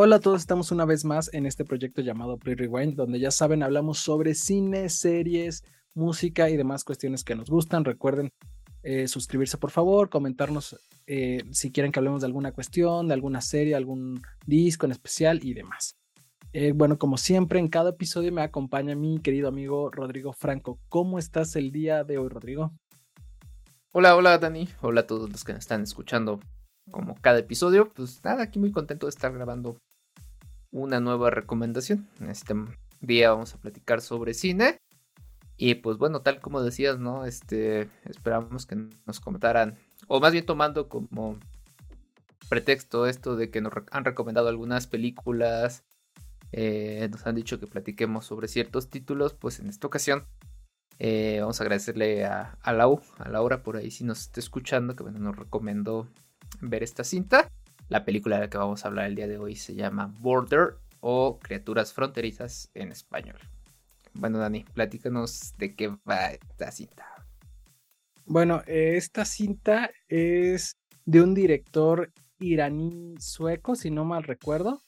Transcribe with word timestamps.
Hola 0.00 0.14
a 0.14 0.20
todos, 0.20 0.42
estamos 0.42 0.70
una 0.70 0.84
vez 0.84 1.04
más 1.04 1.28
en 1.34 1.44
este 1.44 1.64
proyecto 1.64 2.02
llamado 2.02 2.38
Play 2.38 2.54
Rewind, 2.54 2.94
donde 2.94 3.18
ya 3.18 3.32
saben, 3.32 3.64
hablamos 3.64 3.98
sobre 3.98 4.36
cine, 4.36 4.88
series, 4.90 5.64
música 5.92 6.48
y 6.48 6.56
demás 6.56 6.84
cuestiones 6.84 7.24
que 7.24 7.34
nos 7.34 7.50
gustan. 7.50 7.84
Recuerden 7.84 8.32
eh, 8.84 9.08
suscribirse 9.08 9.58
por 9.58 9.72
favor, 9.72 10.08
comentarnos 10.08 10.78
eh, 11.08 11.42
si 11.50 11.72
quieren 11.72 11.90
que 11.90 11.98
hablemos 11.98 12.20
de 12.20 12.28
alguna 12.28 12.52
cuestión, 12.52 13.08
de 13.08 13.14
alguna 13.14 13.40
serie, 13.40 13.74
algún 13.74 14.22
disco 14.46 14.86
en 14.86 14.92
especial 14.92 15.40
y 15.42 15.52
demás. 15.52 15.96
Eh, 16.52 16.70
bueno, 16.70 16.96
como 16.96 17.18
siempre, 17.18 17.58
en 17.58 17.66
cada 17.66 17.90
episodio 17.90 18.30
me 18.30 18.42
acompaña 18.42 18.94
mi 18.94 19.18
querido 19.18 19.48
amigo 19.48 19.90
Rodrigo 19.90 20.32
Franco. 20.32 20.78
¿Cómo 20.88 21.18
estás 21.18 21.56
el 21.56 21.72
día 21.72 22.04
de 22.04 22.18
hoy, 22.18 22.28
Rodrigo? 22.28 22.72
Hola, 23.90 24.14
hola 24.14 24.38
Dani, 24.38 24.68
hola 24.80 25.00
a 25.00 25.06
todos 25.08 25.28
los 25.28 25.42
que 25.42 25.54
me 25.54 25.58
están 25.58 25.82
escuchando 25.82 26.38
como 26.92 27.16
cada 27.20 27.40
episodio. 27.40 27.92
Pues 27.92 28.22
nada, 28.22 28.44
aquí 28.44 28.60
muy 28.60 28.70
contento 28.70 29.06
de 29.06 29.10
estar 29.10 29.32
grabando 29.32 29.76
una 30.70 31.00
nueva 31.00 31.30
recomendación. 31.30 32.08
En 32.20 32.30
este 32.30 32.54
día 33.00 33.30
vamos 33.30 33.54
a 33.54 33.58
platicar 33.58 34.00
sobre 34.00 34.34
cine. 34.34 34.80
Y 35.56 35.74
pues 35.76 35.98
bueno, 35.98 36.22
tal 36.22 36.40
como 36.40 36.62
decías, 36.62 36.98
¿no? 36.98 37.24
Este, 37.24 37.90
esperamos 38.04 38.66
que 38.66 38.76
nos 39.06 39.18
comentaran, 39.18 39.76
o 40.06 40.20
más 40.20 40.32
bien 40.32 40.46
tomando 40.46 40.88
como 40.88 41.38
pretexto 42.48 43.06
esto 43.06 43.36
de 43.36 43.50
que 43.50 43.60
nos 43.60 43.72
han 43.90 44.04
recomendado 44.04 44.48
algunas 44.48 44.86
películas, 44.86 45.84
eh, 46.52 47.08
nos 47.10 47.26
han 47.26 47.34
dicho 47.34 47.58
que 47.58 47.66
platiquemos 47.66 48.24
sobre 48.24 48.46
ciertos 48.46 48.88
títulos, 48.88 49.34
pues 49.34 49.58
en 49.58 49.68
esta 49.68 49.86
ocasión 49.86 50.26
eh, 50.98 51.38
vamos 51.40 51.60
a 51.60 51.64
agradecerle 51.64 52.24
a, 52.24 52.56
Lau, 52.72 53.00
a 53.18 53.28
Laura 53.28 53.62
por 53.62 53.76
ahí 53.76 53.90
si 53.90 54.04
nos 54.04 54.20
está 54.20 54.40
escuchando, 54.40 54.96
que 54.96 55.02
bueno, 55.02 55.18
nos 55.18 55.36
recomendó 55.36 56.08
ver 56.60 56.82
esta 56.82 57.04
cinta. 57.04 57.50
La 57.88 58.04
película 58.04 58.36
de 58.36 58.42
la 58.42 58.50
que 58.50 58.58
vamos 58.58 58.84
a 58.84 58.88
hablar 58.88 59.06
el 59.06 59.14
día 59.14 59.26
de 59.26 59.38
hoy 59.38 59.56
se 59.56 59.74
llama 59.74 60.12
Border 60.20 60.76
o 61.00 61.38
Criaturas 61.38 61.94
Fronterizas 61.94 62.70
en 62.74 62.92
español. 62.92 63.38
Bueno, 64.12 64.38
Dani, 64.38 64.64
platícanos 64.74 65.54
de 65.56 65.74
qué 65.74 65.88
va 66.08 66.32
esta 66.32 66.70
cinta. 66.70 67.06
Bueno, 68.26 68.62
esta 68.66 69.24
cinta 69.24 69.90
es 70.06 70.76
de 71.06 71.22
un 71.22 71.34
director 71.34 72.12
iraní 72.38 73.14
sueco, 73.18 73.74
si 73.74 73.90
no 73.90 74.04
mal 74.04 74.22
recuerdo. 74.22 74.82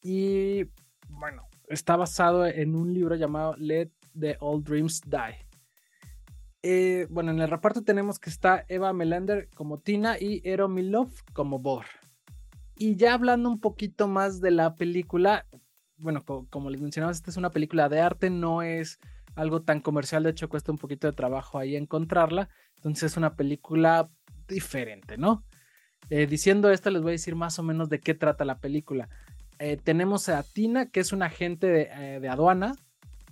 Y 0.00 0.66
bueno, 1.08 1.48
está 1.66 1.96
basado 1.96 2.46
en 2.46 2.76
un 2.76 2.94
libro 2.94 3.16
llamado 3.16 3.56
Let 3.56 3.90
the 4.16 4.36
Old 4.38 4.64
Dreams 4.64 5.00
Die. 5.00 5.43
Eh, 6.66 7.06
bueno, 7.10 7.30
en 7.30 7.40
el 7.40 7.50
reparto 7.50 7.82
tenemos 7.82 8.18
que 8.18 8.30
está 8.30 8.64
Eva 8.68 8.90
Melander 8.94 9.50
como 9.54 9.80
Tina 9.80 10.16
y 10.18 10.40
Ero 10.44 10.66
Milov 10.66 11.10
como 11.34 11.58
Bor. 11.58 11.84
Y 12.74 12.96
ya 12.96 13.12
hablando 13.12 13.50
un 13.50 13.60
poquito 13.60 14.08
más 14.08 14.40
de 14.40 14.50
la 14.50 14.74
película, 14.74 15.44
bueno, 15.98 16.24
como 16.24 16.70
les 16.70 16.80
mencionaba, 16.80 17.12
esta 17.12 17.30
es 17.30 17.36
una 17.36 17.50
película 17.50 17.90
de 17.90 18.00
arte, 18.00 18.30
no 18.30 18.62
es 18.62 18.98
algo 19.34 19.60
tan 19.60 19.80
comercial, 19.80 20.22
de 20.22 20.30
hecho 20.30 20.48
cuesta 20.48 20.72
un 20.72 20.78
poquito 20.78 21.06
de 21.06 21.12
trabajo 21.12 21.58
ahí 21.58 21.76
encontrarla, 21.76 22.48
entonces 22.76 23.12
es 23.12 23.18
una 23.18 23.36
película 23.36 24.08
diferente, 24.48 25.18
¿no? 25.18 25.44
Eh, 26.08 26.26
diciendo 26.26 26.70
esto, 26.70 26.88
les 26.88 27.02
voy 27.02 27.10
a 27.10 27.12
decir 27.12 27.34
más 27.34 27.58
o 27.58 27.62
menos 27.62 27.90
de 27.90 28.00
qué 28.00 28.14
trata 28.14 28.46
la 28.46 28.58
película. 28.58 29.10
Eh, 29.58 29.76
tenemos 29.76 30.30
a 30.30 30.42
Tina, 30.42 30.86
que 30.86 31.00
es 31.00 31.12
un 31.12 31.22
agente 31.22 31.66
de 31.66 32.28
aduana, 32.30 32.74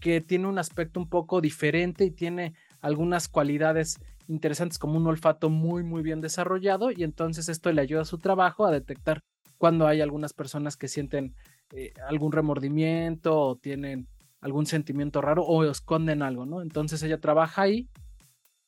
que 0.01 0.21
tiene 0.21 0.49
un 0.49 0.59
aspecto 0.59 1.01
un 1.01 1.09
poco 1.09 1.41
diferente 1.41 2.05
y 2.05 2.11
tiene 2.11 2.55
algunas 2.83 3.29
cualidades 3.29 3.99
interesantes 4.29 4.79
como 4.79 4.99
un 4.99 5.07
olfato 5.07 5.49
muy 5.49 5.83
muy 5.83 6.03
bien 6.03 6.21
desarrollado 6.21 6.91
y 6.91 7.03
entonces 7.03 7.49
esto 7.49 7.73
le 7.73 7.81
ayuda 7.81 8.03
a 8.03 8.05
su 8.05 8.19
trabajo 8.19 8.67
a 8.67 8.71
detectar 8.71 9.21
cuando 9.57 9.87
hay 9.87 10.01
algunas 10.01 10.33
personas 10.33 10.77
que 10.77 10.89
sienten 10.89 11.35
eh, 11.71 11.93
algún 12.07 12.33
remordimiento 12.33 13.39
o 13.39 13.57
tienen 13.57 14.09
algún 14.41 14.67
sentimiento 14.67 15.21
raro 15.21 15.45
o 15.45 15.65
esconden 15.65 16.21
algo, 16.23 16.45
¿no? 16.45 16.61
Entonces 16.63 17.03
ella 17.03 17.21
trabaja 17.21 17.63
ahí 17.63 17.89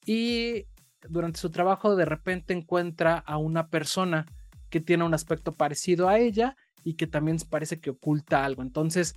y 0.07 0.67
durante 1.09 1.41
su 1.41 1.51
trabajo 1.51 1.97
de 1.97 2.05
repente 2.05 2.55
encuentra 2.55 3.19
a 3.19 3.39
una 3.39 3.69
persona 3.69 4.25
que 4.71 4.81
tiene 4.81 5.05
un 5.05 5.15
aspecto 5.15 5.53
parecido 5.53 6.09
a 6.09 6.19
ella 6.19 6.57
y 6.85 6.95
que 6.95 7.07
también 7.07 7.39
parece 7.51 7.81
que 7.81 7.91
oculta 7.91 8.45
algo. 8.45 8.63
Entonces 8.63 9.17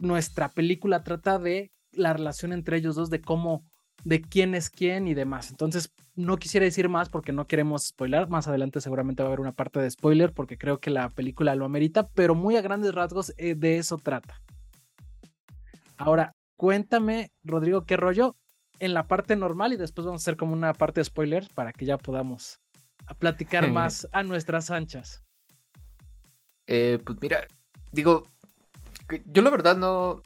nuestra 0.00 0.48
película 0.48 1.04
trata 1.04 1.38
de 1.38 1.70
la 1.92 2.12
relación 2.12 2.52
entre 2.52 2.78
ellos 2.78 2.96
dos, 2.96 3.10
de 3.10 3.20
cómo 3.20 3.64
de 4.04 4.22
quién 4.22 4.54
es 4.54 4.70
quién 4.70 5.08
y 5.08 5.14
demás. 5.14 5.50
Entonces, 5.50 5.92
no 6.14 6.36
quisiera 6.36 6.64
decir 6.64 6.88
más 6.88 7.08
porque 7.08 7.32
no 7.32 7.46
queremos 7.46 7.88
spoiler. 7.88 8.28
Más 8.28 8.48
adelante 8.48 8.80
seguramente 8.80 9.22
va 9.22 9.28
a 9.28 9.30
haber 9.30 9.40
una 9.40 9.52
parte 9.52 9.80
de 9.80 9.90
spoiler 9.90 10.32
porque 10.32 10.58
creo 10.58 10.80
que 10.80 10.90
la 10.90 11.08
película 11.08 11.54
lo 11.54 11.64
amerita, 11.64 12.08
pero 12.08 12.34
muy 12.34 12.56
a 12.56 12.62
grandes 12.62 12.94
rasgos 12.94 13.32
eh, 13.36 13.54
de 13.54 13.78
eso 13.78 13.96
trata. 13.98 14.40
Ahora, 15.96 16.34
cuéntame, 16.56 17.30
Rodrigo, 17.44 17.84
qué 17.84 17.96
rollo 17.96 18.36
en 18.78 18.94
la 18.94 19.06
parte 19.06 19.36
normal 19.36 19.72
y 19.72 19.76
después 19.76 20.06
vamos 20.06 20.22
a 20.22 20.24
hacer 20.24 20.36
como 20.36 20.52
una 20.52 20.72
parte 20.72 21.00
de 21.00 21.04
spoiler 21.04 21.46
para 21.54 21.72
que 21.72 21.84
ya 21.84 21.98
podamos 21.98 22.60
platicar 23.18 23.70
más 23.72 24.08
a 24.12 24.22
nuestras 24.22 24.70
anchas. 24.70 25.22
Eh, 26.66 26.98
pues 27.04 27.18
mira, 27.20 27.46
digo, 27.92 28.26
yo 29.26 29.42
la 29.42 29.50
verdad 29.50 29.76
no, 29.76 30.22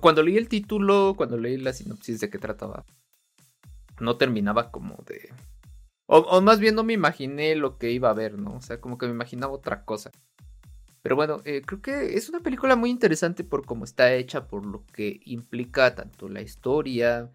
cuando 0.00 0.22
leí 0.22 0.36
el 0.36 0.48
título, 0.48 1.14
cuando 1.16 1.36
leí 1.36 1.56
la 1.58 1.72
sinopsis 1.72 2.20
de 2.20 2.30
qué 2.30 2.38
trataba, 2.38 2.84
no 4.00 4.16
terminaba 4.16 4.70
como 4.70 4.96
de... 5.06 5.32
O, 6.06 6.40
más 6.42 6.60
bien 6.60 6.74
no 6.74 6.84
me 6.84 6.92
imaginé 6.92 7.54
lo 7.54 7.78
que 7.78 7.90
iba 7.90 8.10
a 8.10 8.14
ver, 8.14 8.38
¿no? 8.38 8.56
O 8.56 8.60
sea, 8.60 8.80
como 8.80 8.98
que 8.98 9.06
me 9.06 9.12
imaginaba 9.12 9.54
otra 9.54 9.84
cosa. 9.84 10.10
Pero 11.02 11.16
bueno, 11.16 11.40
eh, 11.44 11.62
creo 11.64 11.80
que 11.80 12.16
es 12.16 12.28
una 12.28 12.40
película 12.40 12.76
muy 12.76 12.90
interesante 12.90 13.44
por 13.44 13.64
cómo 13.64 13.84
está 13.84 14.12
hecha, 14.14 14.46
por 14.46 14.66
lo 14.66 14.84
que 14.86 15.20
implica 15.24 15.94
tanto 15.94 16.28
la 16.28 16.42
historia, 16.42 17.30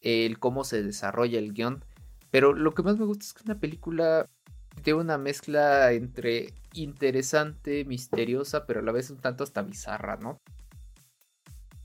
el 0.00 0.38
cómo 0.38 0.64
se 0.64 0.82
desarrolla 0.82 1.38
el 1.38 1.52
guion. 1.52 1.84
Pero 2.30 2.52
lo 2.52 2.72
que 2.72 2.82
más 2.82 2.98
me 2.98 3.06
gusta 3.06 3.24
es 3.24 3.32
que 3.32 3.44
una 3.44 3.60
película 3.60 4.26
tiene 4.82 5.00
una 5.00 5.18
mezcla 5.18 5.92
entre 5.92 6.54
interesante, 6.74 7.84
misteriosa, 7.84 8.66
pero 8.66 8.80
a 8.80 8.82
la 8.82 8.92
vez 8.92 9.10
un 9.10 9.18
tanto 9.18 9.44
hasta 9.44 9.62
bizarra, 9.62 10.16
¿no? 10.16 10.40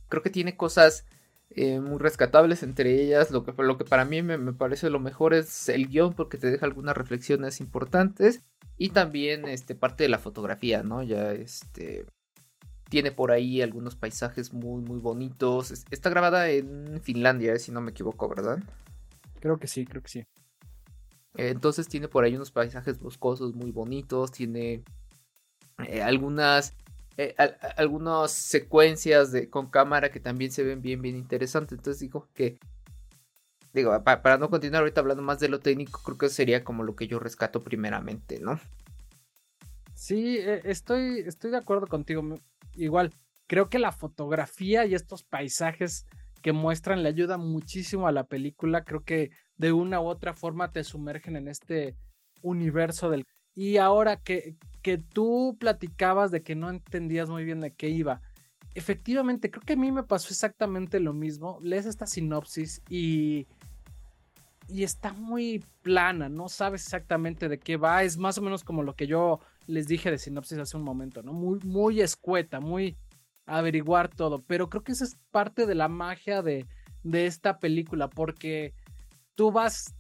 Creo 0.10 0.24
que 0.24 0.30
tiene 0.30 0.56
cosas 0.56 1.06
eh, 1.50 1.80
muy 1.80 1.98
rescatables, 1.98 2.62
entre 2.62 3.02
ellas 3.02 3.32
lo 3.32 3.44
que, 3.44 3.54
lo 3.64 3.78
que 3.78 3.86
para 3.86 4.06
mí 4.06 4.22
me, 4.22 4.38
parece 4.54 4.90
lo 4.90 5.00
mejor 5.00 5.34
es 5.34 5.70
el 5.70 5.88
guion 5.88 6.14
porque 6.14 6.38
te 6.38 6.52
deja 6.52 6.66
algunas 6.66 6.96
reflexiones 6.96 7.62
importantes 7.62 8.42
y 8.78 8.90
también 8.90 9.48
este, 9.48 9.74
parte 9.74 10.04
de 10.04 10.10
la 10.10 10.20
fotografía, 10.20 10.84
¿no? 10.84 11.04
Ya 11.04 11.32
este, 11.32 12.06
tiene 12.90 13.12
por 13.12 13.32
ahí 13.32 13.62
algunos 13.62 13.96
paisajes 13.96 14.54
muy, 14.54 14.82
muy 14.82 15.00
bonitos. 15.00 15.72
Está 15.90 16.10
grabada 16.10 16.50
en 16.50 17.02
Finlandia, 17.02 17.58
si 17.60 17.72
no 17.72 17.82
me 17.82 17.92
equivoco, 17.92 18.28
¿verdad? 18.30 18.60
Creo 19.40 19.58
que 19.58 19.68
sí, 19.68 19.86
creo 19.86 20.02
que 20.04 20.10
sí. 20.10 20.24
Entonces 21.36 21.88
tiene 21.88 22.08
por 22.08 22.24
ahí 22.24 22.36
unos 22.36 22.52
paisajes 22.52 23.00
boscosos 23.00 23.56
muy 23.56 23.72
bonitos, 23.72 24.32
tiene 24.32 24.84
eh, 25.88 26.02
algunas 26.02 26.74
eh, 27.18 27.36
algunas 27.76 28.32
secuencias 28.32 29.32
de, 29.32 29.50
con 29.50 29.70
cámara 29.70 30.12
que 30.12 30.20
también 30.20 30.52
se 30.52 30.64
ven 30.64 30.82
bien, 30.82 31.02
bien 31.02 31.18
interesantes. 31.18 31.78
Entonces 31.78 32.00
digo 32.00 32.28
que, 32.34 32.60
digo, 33.74 34.04
para 34.04 34.38
no 34.38 34.50
continuar 34.50 34.82
ahorita 34.82 35.02
hablando 35.02 35.24
más 35.24 35.40
de 35.40 35.50
lo 35.50 35.60
técnico, 35.60 36.02
creo 36.04 36.18
que 36.18 36.30
sería 36.30 36.64
como 36.64 36.84
lo 36.84 36.96
que 36.96 37.08
yo 37.08 37.20
rescato 37.20 37.62
primeramente, 37.62 38.40
¿no? 38.40 38.60
Sí, 39.96 40.38
e, 40.38 40.62
estoy, 40.66 41.20
estoy 41.26 41.52
de 41.52 41.58
acuerdo 41.58 41.88
contigo. 41.88 42.24
Igual, 42.76 43.12
creo 43.48 43.68
que 43.70 43.80
la 43.80 43.92
fotografía 43.92 44.86
y 44.86 44.94
estos 44.94 45.24
paisajes 45.24 46.06
que 46.44 46.54
muestran 46.54 47.02
le 47.02 47.10
ayuda 47.10 47.38
muchísimo 47.38 48.08
a 48.08 48.12
la 48.12 48.26
película. 48.26 48.84
Creo 48.84 49.04
que 49.04 49.32
de 49.58 49.72
una 49.72 50.00
u 50.00 50.06
otra 50.06 50.34
forma 50.34 50.72
te 50.72 50.84
sumergen 50.84 51.36
en 51.36 51.48
este 51.48 51.96
universo 52.44 53.10
del... 53.10 53.26
Y 53.58 53.78
ahora 53.78 54.18
que, 54.18 54.56
que 54.84 55.00
tú 55.00 55.58
platicabas 55.60 56.30
de 56.30 56.44
que 56.44 56.54
no 56.54 56.70
entendías 56.70 57.28
muy 57.28 57.44
bien 57.44 57.60
de 57.60 57.74
qué 57.74 57.90
iba. 57.90 58.22
Efectivamente, 58.76 59.50
creo 59.50 59.64
que 59.66 59.74
a 59.74 59.78
mí 59.78 59.92
me 59.92 60.04
pasó 60.04 60.28
exactamente 60.30 61.00
lo 61.00 61.12
mismo. 61.12 61.58
Lees 61.64 61.88
esta 61.88 62.06
sinopsis 62.06 62.84
y, 62.88 63.48
y 64.70 64.84
está 64.84 65.12
muy 65.14 65.66
plana, 65.82 66.30
no 66.30 66.50
sabes 66.50 66.84
exactamente 66.84 67.50
de 67.50 67.58
qué 67.58 67.78
va. 67.78 68.04
Es 68.04 68.20
más 68.20 68.38
o 68.38 68.44
menos 68.44 68.64
como 68.64 68.84
lo 68.84 68.96
que 68.96 69.08
yo 69.08 69.40
les 69.66 69.88
dije 69.88 70.12
de 70.12 70.20
sinopsis 70.20 70.60
hace 70.60 70.78
un 70.78 70.84
momento, 70.84 71.24
¿no? 71.24 71.34
Muy, 71.34 71.58
muy 71.64 72.00
escueta, 72.00 72.60
muy 72.60 72.96
averiguar 73.48 74.08
todo. 74.08 74.44
Pero 74.46 74.70
creo 74.70 74.84
que 74.84 74.92
esa 74.92 75.06
es 75.06 75.18
parte 75.32 75.66
de 75.66 75.74
la 75.74 75.88
magia 75.88 76.44
de, 76.44 76.68
de 77.02 77.26
esta 77.26 77.58
película, 77.58 78.08
porque 78.08 78.76
tú 79.34 79.52
vas 79.52 79.96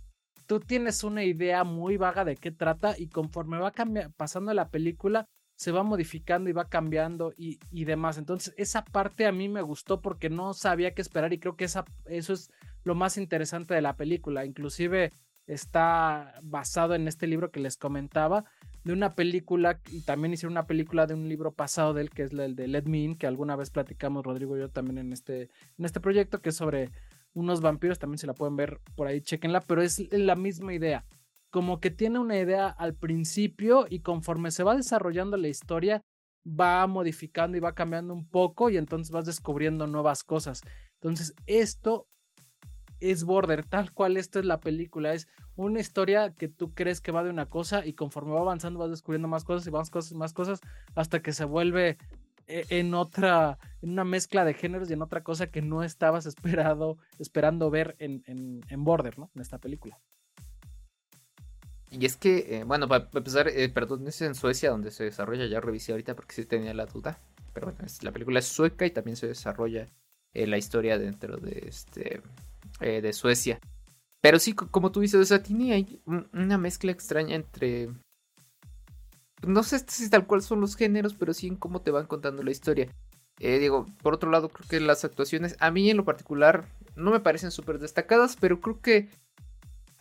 tú 0.47 0.59
tienes 0.59 1.03
una 1.03 1.23
idea 1.23 1.63
muy 1.63 1.97
vaga 1.97 2.25
de 2.25 2.35
qué 2.35 2.51
trata 2.51 2.95
y 2.97 3.07
conforme 3.07 3.59
va 3.59 3.73
pasando 4.15 4.53
la 4.53 4.69
película, 4.69 5.27
se 5.55 5.71
va 5.71 5.83
modificando 5.83 6.49
y 6.49 6.53
va 6.53 6.69
cambiando 6.69 7.33
y, 7.35 7.57
demás. 7.85 8.17
Entonces, 8.17 8.53
esa 8.57 8.85
parte 8.85 9.25
a 9.25 9.31
mí 9.31 9.49
me 9.49 9.61
gustó 9.61 10.01
porque 10.01 10.29
no 10.29 10.53
sabía 10.53 10.93
qué 10.93 11.01
esperar 11.01 11.33
y 11.33 11.39
creo 11.39 11.55
que 11.55 11.65
esa, 11.65 11.83
eso 12.05 12.33
es 12.33 12.51
lo 12.83 12.95
más 12.95 13.17
interesante 13.17 13.73
de 13.73 13.81
la 13.81 13.95
película. 13.95 14.45
Inclusive 14.45 15.11
está 15.47 16.35
basado 16.43 16.95
en 16.95 17.07
este 17.07 17.27
libro 17.27 17.51
que 17.51 17.59
les 17.59 17.77
comentaba, 17.77 18.45
de 18.83 18.93
una 18.93 19.15
película 19.15 19.81
y 19.91 20.01
también 20.01 20.33
hicieron 20.33 20.53
una 20.53 20.67
película 20.67 21.07
de 21.07 21.13
un 21.13 21.27
libro 21.27 21.51
pasado 21.51 21.93
de 21.93 22.03
él 22.03 22.09
que 22.09 22.23
es 22.23 22.31
el 22.31 22.55
de 22.55 22.67
Let 22.67 22.83
Me 22.83 22.99
In, 22.99 23.17
que 23.17 23.27
alguna 23.27 23.55
vez 23.55 23.69
platicamos 23.69 24.25
Rodrigo 24.25 24.55
y 24.55 24.61
yo 24.61 24.69
también 24.69 24.97
en 24.97 25.11
este, 25.11 25.49
en 25.77 25.85
este 25.85 25.99
proyecto, 25.99 26.41
que 26.41 26.49
es 26.49 26.55
sobre 26.55 26.91
unos 27.37 27.61
vampiros, 27.61 27.99
también 27.99 28.17
se 28.17 28.27
la 28.27 28.33
pueden 28.33 28.55
ver 28.55 28.79
por 28.95 29.07
ahí, 29.07 29.21
chequenla, 29.21 29.61
pero 29.61 29.83
es 29.83 30.11
la 30.11 30.35
misma 30.35 30.73
idea. 30.73 31.05
Como 31.51 31.79
que 31.79 31.91
tiene 31.91 32.17
una 32.17 32.37
idea 32.37 32.67
al 32.67 32.95
principio 32.95 33.85
y 33.89 33.99
conforme 33.99 34.49
se 34.49 34.63
va 34.63 34.75
desarrollando 34.75 35.37
la 35.37 35.47
historia, 35.47 36.01
va 36.47 36.85
modificando 36.87 37.55
y 37.55 37.59
va 37.59 37.75
cambiando 37.75 38.13
un 38.13 38.27
poco 38.27 38.69
y 38.71 38.77
entonces 38.77 39.11
vas 39.11 39.25
descubriendo 39.25 39.85
nuevas 39.85 40.23
cosas. 40.23 40.61
Entonces, 40.95 41.35
esto 41.45 42.07
es 42.99 43.23
Border, 43.23 43.63
tal 43.63 43.93
cual 43.93 44.17
esta 44.17 44.39
es 44.39 44.45
la 44.45 44.59
película, 44.59 45.13
es 45.13 45.27
una 45.55 45.79
historia 45.79 46.33
que 46.33 46.47
tú 46.47 46.73
crees 46.73 47.01
que 47.01 47.11
va 47.11 47.23
de 47.23 47.29
una 47.29 47.47
cosa 47.47 47.85
y 47.85 47.93
conforme 47.93 48.33
va 48.33 48.39
avanzando 48.39 48.79
vas 48.79 48.89
descubriendo 48.89 49.27
más 49.27 49.43
cosas 49.43 49.67
y 49.67 49.71
más 49.71 49.91
cosas, 49.91 50.13
más 50.13 50.33
cosas, 50.33 50.59
hasta 50.95 51.21
que 51.21 51.33
se 51.33 51.45
vuelve 51.45 51.99
en 52.47 52.93
otra, 52.93 53.57
en 53.81 53.91
una 53.91 54.03
mezcla 54.03 54.45
de 54.45 54.53
géneros 54.53 54.89
y 54.89 54.93
en 54.93 55.01
otra 55.01 55.23
cosa 55.23 55.47
que 55.47 55.61
no 55.61 55.83
estabas 55.83 56.25
esperado, 56.25 56.97
esperando 57.19 57.69
ver 57.69 57.95
en, 57.99 58.23
en, 58.25 58.83
Border, 58.83 59.19
¿no? 59.19 59.29
En 59.35 59.41
esta 59.41 59.57
película. 59.57 59.99
Y 61.91 62.05
es 62.05 62.17
que, 62.17 62.57
eh, 62.57 62.63
bueno, 62.63 62.87
para 62.87 63.09
empezar, 63.13 63.47
eh, 63.47 63.69
perdón, 63.69 64.07
es 64.07 64.21
en 64.21 64.35
Suecia 64.35 64.71
donde 64.71 64.91
se 64.91 65.05
desarrolla, 65.05 65.45
ya 65.45 65.61
revisé 65.61 65.93
ahorita 65.93 66.15
porque 66.15 66.35
sí 66.35 66.45
tenía 66.45 66.73
la 66.73 66.85
duda, 66.85 67.17
pero 67.53 67.67
bueno, 67.67 67.79
la 68.01 68.11
película 68.11 68.39
es 68.39 68.45
sueca 68.45 68.85
y 68.85 68.91
también 68.91 69.15
se 69.15 69.27
desarrolla 69.27 69.87
la 70.33 70.57
historia 70.57 70.99
dentro 70.99 71.37
de 71.37 71.63
este 71.67 72.21
eh, 72.79 73.01
de 73.01 73.13
Suecia. 73.13 73.59
Pero 74.21 74.39
sí, 74.39 74.53
como 74.53 74.91
tú 74.91 74.99
dices, 74.99 75.19
o 75.19 75.25
sea, 75.25 75.41
tiene 75.41 75.73
ahí 75.73 76.01
una 76.05 76.57
mezcla 76.57 76.91
extraña 76.91 77.35
entre... 77.35 77.89
No 79.45 79.63
sé 79.63 79.79
si 79.87 80.09
tal 80.09 80.25
cual 80.25 80.41
son 80.41 80.61
los 80.61 80.75
géneros, 80.75 81.13
pero 81.13 81.33
sí 81.33 81.47
en 81.47 81.55
cómo 81.55 81.81
te 81.81 81.91
van 81.91 82.07
contando 82.07 82.43
la 82.43 82.51
historia. 82.51 82.89
Eh, 83.39 83.59
digo, 83.59 83.85
por 84.01 84.15
otro 84.15 84.31
lado, 84.31 84.49
creo 84.49 84.67
que 84.67 84.79
las 84.79 85.05
actuaciones, 85.05 85.55
a 85.59 85.69
mí 85.69 85.89
en 85.89 85.97
lo 85.97 86.05
particular, 86.05 86.65
no 86.95 87.11
me 87.11 87.19
parecen 87.19 87.51
súper 87.51 87.77
destacadas, 87.77 88.35
pero 88.39 88.59
creo 88.61 88.81
que 88.81 89.09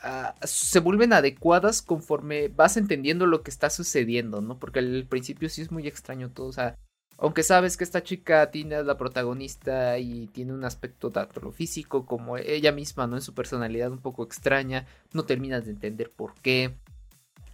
ah, 0.01 0.35
se 0.43 0.81
vuelven 0.81 1.13
adecuadas 1.13 1.83
conforme 1.83 2.49
vas 2.49 2.79
entendiendo 2.79 3.27
lo 3.27 3.43
que 3.43 3.51
está 3.51 3.69
sucediendo, 3.69 4.41
¿no? 4.41 4.59
Porque 4.59 4.79
al 4.79 5.07
principio 5.09 5.51
sí 5.51 5.61
es 5.61 5.71
muy 5.71 5.87
extraño 5.87 6.31
todo, 6.31 6.47
o 6.47 6.53
sea, 6.53 6.77
aunque 7.19 7.43
sabes 7.43 7.77
que 7.77 7.85
esta 7.85 8.03
chica 8.03 8.51
Tina 8.51 8.81
es 8.81 8.87
la 8.87 8.99
protagonista 8.99 9.99
y 9.99 10.27
tiene 10.29 10.53
un 10.53 10.65
aspecto 10.65 11.11
tanto 11.11 11.41
lo 11.41 11.51
físico 11.51 12.05
como 12.05 12.37
ella 12.37 12.73
misma, 12.73 13.07
¿no? 13.07 13.17
En 13.17 13.23
su 13.23 13.35
personalidad 13.35 13.91
un 13.91 14.01
poco 14.01 14.23
extraña, 14.25 14.87
no 15.13 15.25
terminas 15.25 15.65
de 15.65 15.73
entender 15.73 16.11
por 16.11 16.35
qué. 16.35 16.77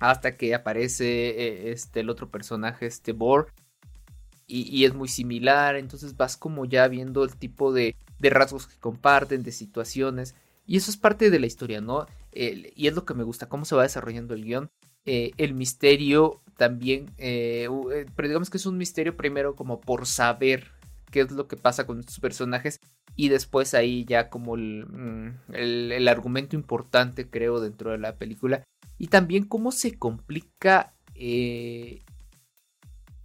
Hasta 0.03 0.37
que 0.37 0.53
aparece 0.53 1.31
eh, 1.31 1.71
este, 1.71 2.01
el 2.01 2.11
otro 2.11 2.29
personaje, 2.29 2.87
este 2.87 3.13
Bor. 3.13 3.53
Y, 4.49 4.85
es 4.85 4.93
muy 4.93 5.09
similar, 5.09 5.77
entonces 5.77 6.17
vas 6.17 6.37
como 6.37 6.67
ya 6.67 6.87
viendo 6.87 7.25
el 7.25 7.37
tipo 7.37 7.73
de, 7.73 7.97
de 8.19 8.29
rasgos 8.29 8.67
que 8.67 8.79
comparten, 8.79 9.43
de 9.43 9.53
situaciones. 9.53 10.35
Y 10.67 10.77
eso 10.77 10.91
es 10.91 10.99
parte 10.99 11.31
de 11.31 11.39
la 11.39 11.47
historia, 11.47 11.81
¿no? 11.81 12.07
y 12.35 12.87
es 12.87 12.95
lo 12.95 13.05
que 13.05 13.15
me 13.15 13.25
gusta, 13.25 13.49
cómo 13.49 13.65
se 13.65 13.77
va 13.77 13.83
desarrollando 13.83 14.35
el 14.35 14.45
guion. 14.45 14.71
Eh, 15.05 15.31
el 15.37 15.55
misterio 15.55 16.43
también, 16.57 17.11
eh, 17.19 17.69
pero 18.15 18.29
digamos 18.29 18.51
que 18.51 18.57
es 18.57 18.67
un 18.67 18.77
misterio 18.79 19.17
primero 19.17 19.57
como 19.57 19.81
por 19.81 20.07
saber 20.07 20.69
qué 21.11 21.21
es 21.21 21.31
lo 21.31 21.49
que 21.49 21.57
pasa 21.57 21.87
con 21.87 22.01
estos 22.01 22.21
personajes 22.21 22.79
y 23.17 23.29
después 23.29 23.75
ahí 23.75 24.05
ya 24.05 24.31
como 24.31 24.57
el, 24.57 24.87
mm, 24.87 25.55
el, 25.55 26.09
argumento 26.09 26.57
importante 26.57 27.29
creo 27.29 27.61
dentro 27.61 27.91
de 27.91 27.99
la 27.99 28.17
película 28.17 28.65
y 29.03 29.09
también 29.09 29.45
cómo 29.45 29.73
se 29.73 29.99
complica 29.99 30.95
el, 31.17 32.05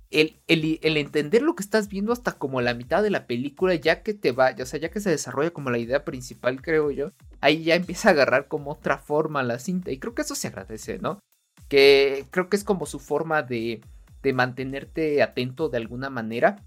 el, 0.09 0.97
entender 0.97 1.43
lo 1.43 1.55
que 1.55 1.61
estás 1.61 1.87
viendo 1.87 2.11
hasta 2.11 2.31
como 2.31 2.61
la 2.61 2.73
mitad 2.73 3.03
de 3.03 3.11
la 3.11 3.27
película, 3.27 3.75
ya 3.75 4.01
que 4.01 4.15
te 4.15 4.31
va, 4.31 4.55
o 4.59 4.65
sea, 4.65 4.79
ya 4.79 4.89
que 4.89 4.99
se 4.99 5.11
desarrolla 5.11 5.51
como 5.51 5.69
la 5.69 5.77
idea 5.77 6.03
principal, 6.03 6.63
creo 6.63 6.89
yo, 6.89 7.11
ahí 7.41 7.63
ya 7.63 7.75
empieza 7.75 8.09
a 8.09 8.13
agarrar 8.13 8.47
como 8.47 8.71
otra 8.71 8.97
forma 8.97 9.43
la 9.43 9.59
cinta. 9.59 9.91
Y 9.91 9.99
creo 9.99 10.15
que 10.15 10.23
eso 10.23 10.33
se 10.33 10.47
agradece, 10.47 10.97
¿no? 10.97 11.19
que 11.67 12.25
creo 12.31 12.49
que 12.49 12.55
es 12.55 12.63
como 12.63 12.85
su 12.85 12.99
forma 12.99 13.43
de, 13.43 13.81
de 14.23 14.33
mantenerte 14.33 15.21
atento 15.21 15.69
de 15.69 15.77
alguna 15.77 16.09
manera. 16.09 16.63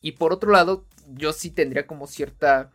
Y 0.00 0.12
por 0.12 0.32
otro 0.32 0.50
lado, 0.50 0.84
yo 1.14 1.32
sí 1.32 1.50
tendría 1.50 1.86
como 1.86 2.06
cierta... 2.06 2.70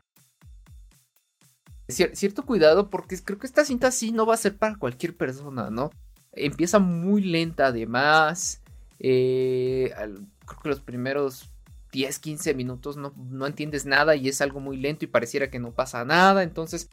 cierto 1.92 2.46
cuidado 2.46 2.90
porque 2.90 3.18
creo 3.22 3.40
que 3.40 3.48
esta 3.48 3.66
cinta 3.66 3.92
sí 3.92 4.12
no 4.12 4.26
va 4.26 4.36
a 4.36 4.38
ser 4.38 4.58
para 4.58 4.76
cualquier 4.76 5.16
persona, 5.16 5.70
¿no? 5.70 5.92
Empieza 6.32 6.80
muy 6.80 7.24
lenta 7.24 7.68
además. 7.68 8.62
Eh, 9.00 9.92
creo 9.96 10.60
que 10.62 10.70
los 10.70 10.80
primeros 10.80 11.50
10, 11.92 12.20
15 12.20 12.54
minutos 12.54 12.98
no, 12.98 13.14
no, 13.18 13.48
entiendes 13.48 13.86
nada 13.86 14.16
y 14.16 14.30
es 14.30 14.42
algo 14.42 14.60
muy 14.60 14.78
lento 14.78 15.06
y 15.06 15.10
pareciera 15.10 15.50
que 15.50 15.60
no 15.60 15.72
pasa 15.74 16.06
nada. 16.06 16.44
Entonces 16.44 16.90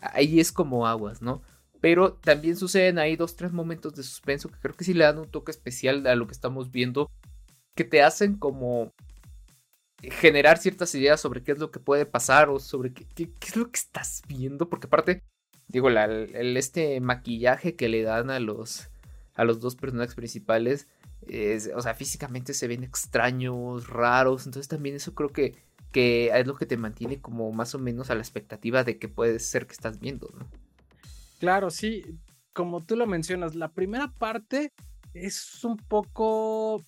ahí 0.00 0.40
es 0.40 0.52
como 0.52 0.86
aguas, 0.86 1.22
¿no? 1.22 1.42
Pero 1.80 2.14
también 2.14 2.56
suceden 2.56 2.98
ahí 2.98 3.16
dos, 3.16 3.36
tres 3.36 3.52
momentos 3.52 3.94
de 3.94 4.02
suspenso 4.02 4.48
que 4.48 4.58
creo 4.58 4.74
que 4.74 4.84
sí 4.84 4.94
le 4.94 5.04
dan 5.04 5.18
un 5.18 5.30
toque 5.30 5.52
especial 5.52 6.06
a 6.06 6.16
lo 6.16 6.26
que 6.26 6.32
estamos 6.32 6.70
viendo. 6.70 7.10
Que 7.74 7.84
te 7.84 8.02
hacen 8.02 8.36
como 8.36 8.92
generar 10.02 10.58
ciertas 10.58 10.94
ideas 10.94 11.20
sobre 11.20 11.42
qué 11.42 11.52
es 11.52 11.58
lo 11.58 11.70
que 11.70 11.80
puede 11.80 12.06
pasar 12.06 12.48
o 12.48 12.58
sobre 12.58 12.92
qué, 12.92 13.30
es 13.40 13.56
lo 13.56 13.70
que 13.70 13.78
estás 13.78 14.22
viendo. 14.28 14.68
Porque 14.68 14.86
aparte, 14.86 15.22
digo, 15.66 15.88
el, 15.88 16.56
este 16.56 17.00
maquillaje 17.00 17.74
que 17.74 17.88
le 17.88 18.02
dan 18.02 18.30
a 18.30 18.40
los, 18.40 18.88
a 19.34 19.44
los 19.44 19.60
dos 19.60 19.76
personajes 19.76 20.14
principales, 20.14 20.86
o 21.74 21.82
sea, 21.82 21.94
físicamente 21.94 22.54
se 22.54 22.68
ven 22.68 22.84
extraños, 22.84 23.88
raros. 23.88 24.46
Entonces 24.46 24.68
también 24.68 24.96
eso 24.96 25.14
creo 25.14 25.30
que, 25.30 25.56
que 25.92 26.30
es 26.32 26.46
lo 26.46 26.56
que 26.56 26.66
te 26.66 26.76
mantiene 26.76 27.20
como 27.20 27.50
más 27.52 27.74
o 27.74 27.78
menos 27.78 28.10
a 28.10 28.14
la 28.14 28.20
expectativa 28.20 28.84
de 28.84 28.98
que 28.98 29.08
puede 29.08 29.38
ser 29.38 29.66
que 29.66 29.72
estás 29.72 29.98
viendo, 30.00 30.30
¿no? 30.38 30.46
Claro, 31.40 31.70
sí, 31.70 32.04
como 32.52 32.80
tú 32.80 32.96
lo 32.96 33.06
mencionas, 33.06 33.54
la 33.54 33.68
primera 33.72 34.12
parte 34.12 34.72
es 35.14 35.64
un 35.64 35.76
poco 35.76 36.82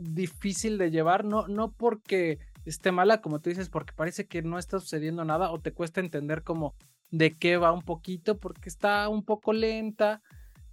difícil 0.00 0.78
de 0.78 0.90
llevar, 0.90 1.24
no, 1.24 1.46
no 1.48 1.72
porque 1.72 2.38
esté 2.64 2.92
mala, 2.92 3.20
como 3.20 3.40
tú 3.40 3.50
dices, 3.50 3.68
porque 3.68 3.92
parece 3.94 4.26
que 4.26 4.42
no 4.42 4.58
está 4.58 4.78
sucediendo 4.78 5.24
nada 5.24 5.50
o 5.50 5.60
te 5.60 5.72
cuesta 5.72 6.00
entender 6.00 6.42
como 6.42 6.74
de 7.10 7.36
qué 7.36 7.56
va 7.56 7.72
un 7.72 7.82
poquito, 7.82 8.38
porque 8.38 8.68
está 8.68 9.08
un 9.08 9.24
poco 9.24 9.52
lenta, 9.52 10.22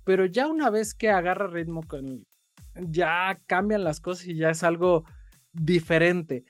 pero 0.03 0.25
ya 0.25 0.47
una 0.47 0.69
vez 0.69 0.94
que 0.94 1.09
agarra 1.09 1.47
ritmo 1.47 1.83
con, 1.83 2.25
ya 2.75 3.40
cambian 3.47 3.83
las 3.83 3.99
cosas 3.99 4.28
y 4.28 4.35
ya 4.35 4.49
es 4.49 4.63
algo 4.63 5.04
diferente. 5.51 6.45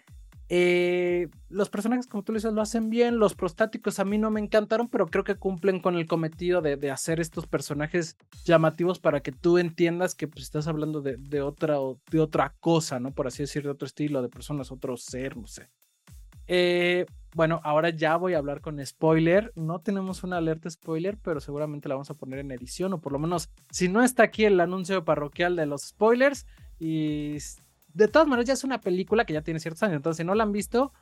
Eh, 0.50 1.28
los 1.50 1.70
personajes, 1.70 2.08
como 2.08 2.24
tú 2.24 2.34
dices, 2.34 2.54
lo 2.54 2.62
hacen 2.62 2.90
bien. 2.90 3.20
Los 3.20 3.36
prostáticos 3.36 4.00
a 4.00 4.06
mí 4.06 4.18
no 4.18 4.32
me 4.32 4.40
encantaron, 4.40 4.88
pero 4.88 5.08
creo 5.08 5.24
que 5.24 5.36
cumplen 5.36 5.80
con 5.80 5.96
el 5.96 6.06
cometido 6.06 6.62
de, 6.62 6.92
hacer 6.92 7.20
estos 7.20 7.48
personajes 7.48 8.18
llamativos 8.46 9.00
para 9.00 9.22
que 9.22 9.32
tú 9.32 9.58
entiendas 9.58 10.16
que 10.16 10.28
pues, 10.28 10.44
estás 10.44 10.68
hablando 10.68 11.02
de, 11.02 11.42
otra, 11.42 11.76
de 12.10 12.20
otra 12.20 12.56
cosa, 12.60 13.00
¿no? 13.00 13.12
Por 13.12 13.28
así 13.28 13.44
decir, 13.44 13.64
de 13.64 13.70
otro 13.70 13.86
estilo, 13.86 14.22
de 14.22 14.30
personas, 14.30 14.72
otro 14.72 14.96
ser, 14.96 15.36
no 15.36 15.48
sé. 15.48 15.70
Eh, 16.48 17.06
bueno, 17.36 17.60
ahora 17.64 17.90
ya 17.90 18.16
voy 18.16 18.34
a 18.34 18.38
hablar 18.38 18.62
con 18.62 18.84
spoiler. 18.86 19.52
No 19.56 19.80
tenemos 19.80 20.24
una 20.24 20.38
alerta 20.38 20.70
spoiler, 20.70 21.18
pero 21.22 21.42
seguramente 21.42 21.90
la 21.90 21.96
vamos 21.96 22.10
a 22.10 22.16
poner 22.16 22.40
en 22.40 22.52
edición, 22.52 22.94
o 22.94 23.02
por 23.02 23.12
lo 23.12 23.20
menos, 23.20 23.50
si 23.70 23.90
no 23.90 24.02
está 24.02 24.24
aquí 24.24 24.46
el 24.46 24.60
anuncio 24.60 25.04
parroquial 25.04 25.56
de 25.58 25.66
los 25.66 25.90
spoilers, 25.90 26.46
y 26.80 27.38
de 27.98 28.08
todas 28.08 28.28
maneras 28.28 28.46
ya 28.46 28.54
es 28.54 28.64
una 28.64 28.80
película 28.80 29.26
que 29.26 29.34
ya 29.34 29.42
tiene 29.42 29.60
ciertos 29.60 29.82
años, 29.82 29.96
entonces 29.96 30.18
si 30.18 30.24
no 30.24 30.36
la 30.36 30.44
han 30.44 30.52
visto, 30.52 30.94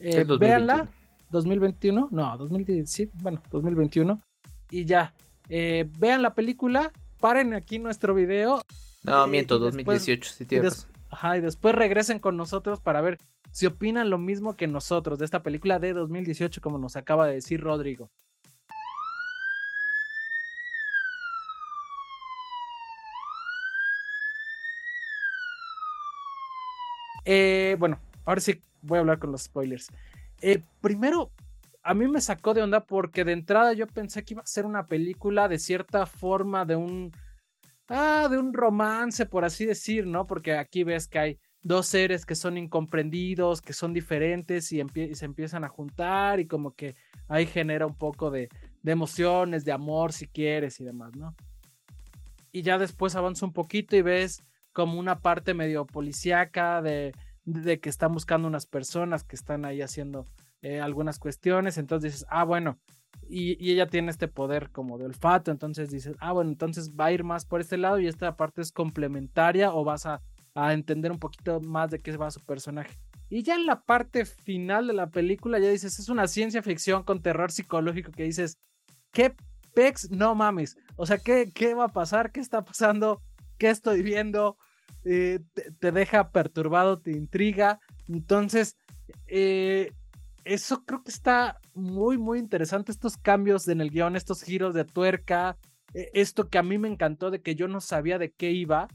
eh, 0.00 0.24
véanla. 0.38 0.88
2021, 1.30 2.08
no, 2.10 2.38
2017, 2.38 3.12
bueno, 3.20 3.42
2021, 3.50 4.20
y 4.70 4.84
ya, 4.84 5.14
eh, 5.48 5.88
vean 5.98 6.22
la 6.22 6.34
película, 6.34 6.92
paren 7.18 7.54
aquí 7.54 7.78
nuestro 7.78 8.14
video. 8.14 8.62
No, 9.02 9.24
eh, 9.24 9.28
miento, 9.28 9.58
2018, 9.58 10.30
si 10.30 10.44
tienes. 10.44 10.86
Ajá, 11.10 11.36
y 11.36 11.40
después 11.40 11.74
regresen 11.74 12.18
con 12.18 12.36
nosotros 12.36 12.80
para 12.80 13.00
ver 13.00 13.18
si 13.50 13.66
opinan 13.66 14.10
lo 14.10 14.18
mismo 14.18 14.56
que 14.56 14.66
nosotros 14.66 15.18
de 15.18 15.24
esta 15.24 15.42
película 15.42 15.78
de 15.78 15.92
2018, 15.92 16.60
como 16.60 16.78
nos 16.78 16.96
acaba 16.96 17.26
de 17.26 17.34
decir 17.34 17.60
Rodrigo. 17.60 18.10
Eh, 27.24 27.76
bueno, 27.78 27.98
ahora 28.24 28.40
sí 28.40 28.60
voy 28.82 28.98
a 28.98 29.00
hablar 29.00 29.18
con 29.18 29.32
los 29.32 29.42
spoilers. 29.42 29.88
Eh, 30.40 30.62
primero, 30.80 31.30
a 31.82 31.94
mí 31.94 32.08
me 32.08 32.20
sacó 32.20 32.54
de 32.54 32.62
onda 32.62 32.80
porque 32.80 33.24
de 33.24 33.32
entrada 33.32 33.72
yo 33.72 33.86
pensé 33.86 34.24
que 34.24 34.34
iba 34.34 34.42
a 34.42 34.46
ser 34.46 34.66
una 34.66 34.86
película 34.86 35.48
de 35.48 35.58
cierta 35.58 36.06
forma 36.06 36.64
de 36.64 36.76
un. 36.76 37.12
Ah, 37.88 38.28
de 38.30 38.38
un 38.38 38.54
romance, 38.54 39.26
por 39.26 39.44
así 39.44 39.66
decir, 39.66 40.06
¿no? 40.06 40.26
Porque 40.26 40.54
aquí 40.54 40.84
ves 40.84 41.06
que 41.06 41.18
hay 41.18 41.38
dos 41.62 41.86
seres 41.86 42.24
que 42.24 42.34
son 42.34 42.56
incomprendidos, 42.56 43.60
que 43.60 43.74
son 43.74 43.92
diferentes 43.92 44.72
y, 44.72 44.82
se 45.14 45.24
empiezan 45.26 45.64
a 45.64 45.68
juntar 45.68 46.40
y 46.40 46.46
como 46.46 46.74
que 46.74 46.96
ahí 47.28 47.46
genera 47.46 47.86
un 47.86 47.94
poco 47.94 48.30
de, 48.30 48.48
de 48.82 48.92
emociones, 48.92 49.66
de 49.66 49.72
amor 49.72 50.14
si 50.14 50.26
quieres 50.26 50.80
y 50.80 50.84
demás, 50.84 51.14
¿no? 51.14 51.34
y 52.54 52.62
ya 52.62 52.78
después 52.78 53.16
avanza 53.16 53.44
un 53.44 53.52
poquito 53.52 53.96
y 53.96 54.02
ves 54.02 54.44
como 54.74 54.98
una 54.98 55.20
parte 55.20 55.54
medio 55.54 55.86
policíaca 55.86 56.82
de, 56.82 57.14
de 57.44 57.80
que 57.80 57.88
están 57.88 58.12
buscando 58.12 58.46
unas 58.46 58.66
personas 58.66 59.24
que 59.24 59.36
están 59.36 59.64
ahí 59.64 59.80
haciendo 59.80 60.26
eh, 60.60 60.80
algunas 60.80 61.18
cuestiones, 61.18 61.78
entonces 61.78 62.12
dices, 62.12 62.26
ah, 62.28 62.44
bueno, 62.44 62.78
y, 63.28 63.56
y, 63.64 63.72
ella 63.72 63.86
tiene 63.86 64.10
este 64.10 64.28
poder 64.28 64.70
como 64.70 64.98
de 64.98 65.06
olfato, 65.06 65.50
entonces 65.50 65.90
dices, 65.90 66.16
ah, 66.20 66.32
bueno, 66.32 66.50
entonces 66.50 66.90
va 66.98 67.06
a 67.06 67.12
ir 67.12 67.24
más 67.24 67.46
por 67.46 67.60
este 67.60 67.78
lado 67.78 67.98
y 68.00 68.06
esta 68.06 68.36
parte 68.36 68.60
es 68.60 68.72
complementaria 68.72 69.72
o 69.72 69.84
vas 69.84 70.04
a, 70.04 70.20
a 70.54 70.74
entender 70.74 71.12
un 71.12 71.18
poquito 71.18 71.60
más 71.60 71.90
de 71.90 72.00
qué 72.00 72.14
va 72.16 72.30
su 72.30 72.40
personaje. 72.40 72.98
Y 73.30 73.42
ya 73.42 73.54
en 73.54 73.66
la 73.66 73.82
parte 73.82 74.24
final 74.26 74.86
de 74.86 74.92
la 74.92 75.08
película 75.08 75.58
ya 75.58 75.70
dices, 75.70 75.98
es 75.98 76.08
una 76.08 76.26
ciencia 76.26 76.62
ficción 76.62 77.04
con 77.04 77.22
terror 77.22 77.50
psicológico 77.50 78.12
que 78.12 78.24
dices, 78.24 78.58
¿qué 79.12 79.34
pex? 79.74 80.10
No 80.10 80.34
mames. 80.34 80.76
O 80.96 81.06
sea, 81.06 81.18
¿qué, 81.18 81.50
qué 81.52 81.74
va 81.74 81.84
a 81.84 81.92
pasar? 81.92 82.32
¿Qué 82.32 82.40
está 82.40 82.64
pasando? 82.64 83.22
¿Qué 83.58 83.70
estoy 83.70 84.02
viendo? 84.02 84.56
Eh, 85.04 85.40
te, 85.78 85.92
deja 85.92 86.30
perturbado, 86.30 87.00
te 87.00 87.12
intriga. 87.12 87.80
Entonces, 88.08 88.76
eh, 89.26 89.92
eso 90.44 90.84
creo 90.84 91.02
que 91.02 91.10
está 91.10 91.60
muy, 91.74 92.18
muy 92.18 92.38
interesante. 92.38 92.92
Estos 92.92 93.16
cambios 93.16 93.68
en 93.68 93.80
el 93.80 93.90
guion, 93.90 94.16
estos 94.16 94.42
giros 94.42 94.74
de 94.74 94.84
tuerca. 94.84 95.56
E, 95.92 96.10
esto 96.14 96.48
que 96.48 96.58
a 96.58 96.62
mí 96.62 96.78
me 96.78 96.88
encantó 96.88 97.30
de 97.30 97.42
que 97.42 97.54
yo 97.54 97.68
no 97.68 97.80
sabía 97.80 98.18
de 98.18 98.32
qué 98.32 98.52
iba. 98.52 98.88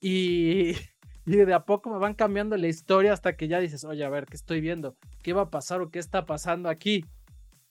Y, 0.00 0.72
y 1.26 1.36
de 1.36 1.54
a 1.54 1.64
poco 1.64 1.90
me 1.90 1.98
van 1.98 2.14
cambiando 2.14 2.56
la 2.56 2.68
historia 2.68 3.12
hasta 3.12 3.36
que 3.36 3.48
ya 3.48 3.60
dices, 3.60 3.84
oye, 3.84 4.04
a 4.04 4.10
ver, 4.10 4.26
¿qué 4.26 4.36
estoy 4.36 4.60
viendo? 4.60 4.96
¿Qué 5.22 5.32
va 5.32 5.42
a 5.42 5.50
pasar 5.50 5.80
o 5.80 5.90
qué 5.90 5.98
está 5.98 6.26
pasando 6.26 6.68
aquí? 6.68 7.04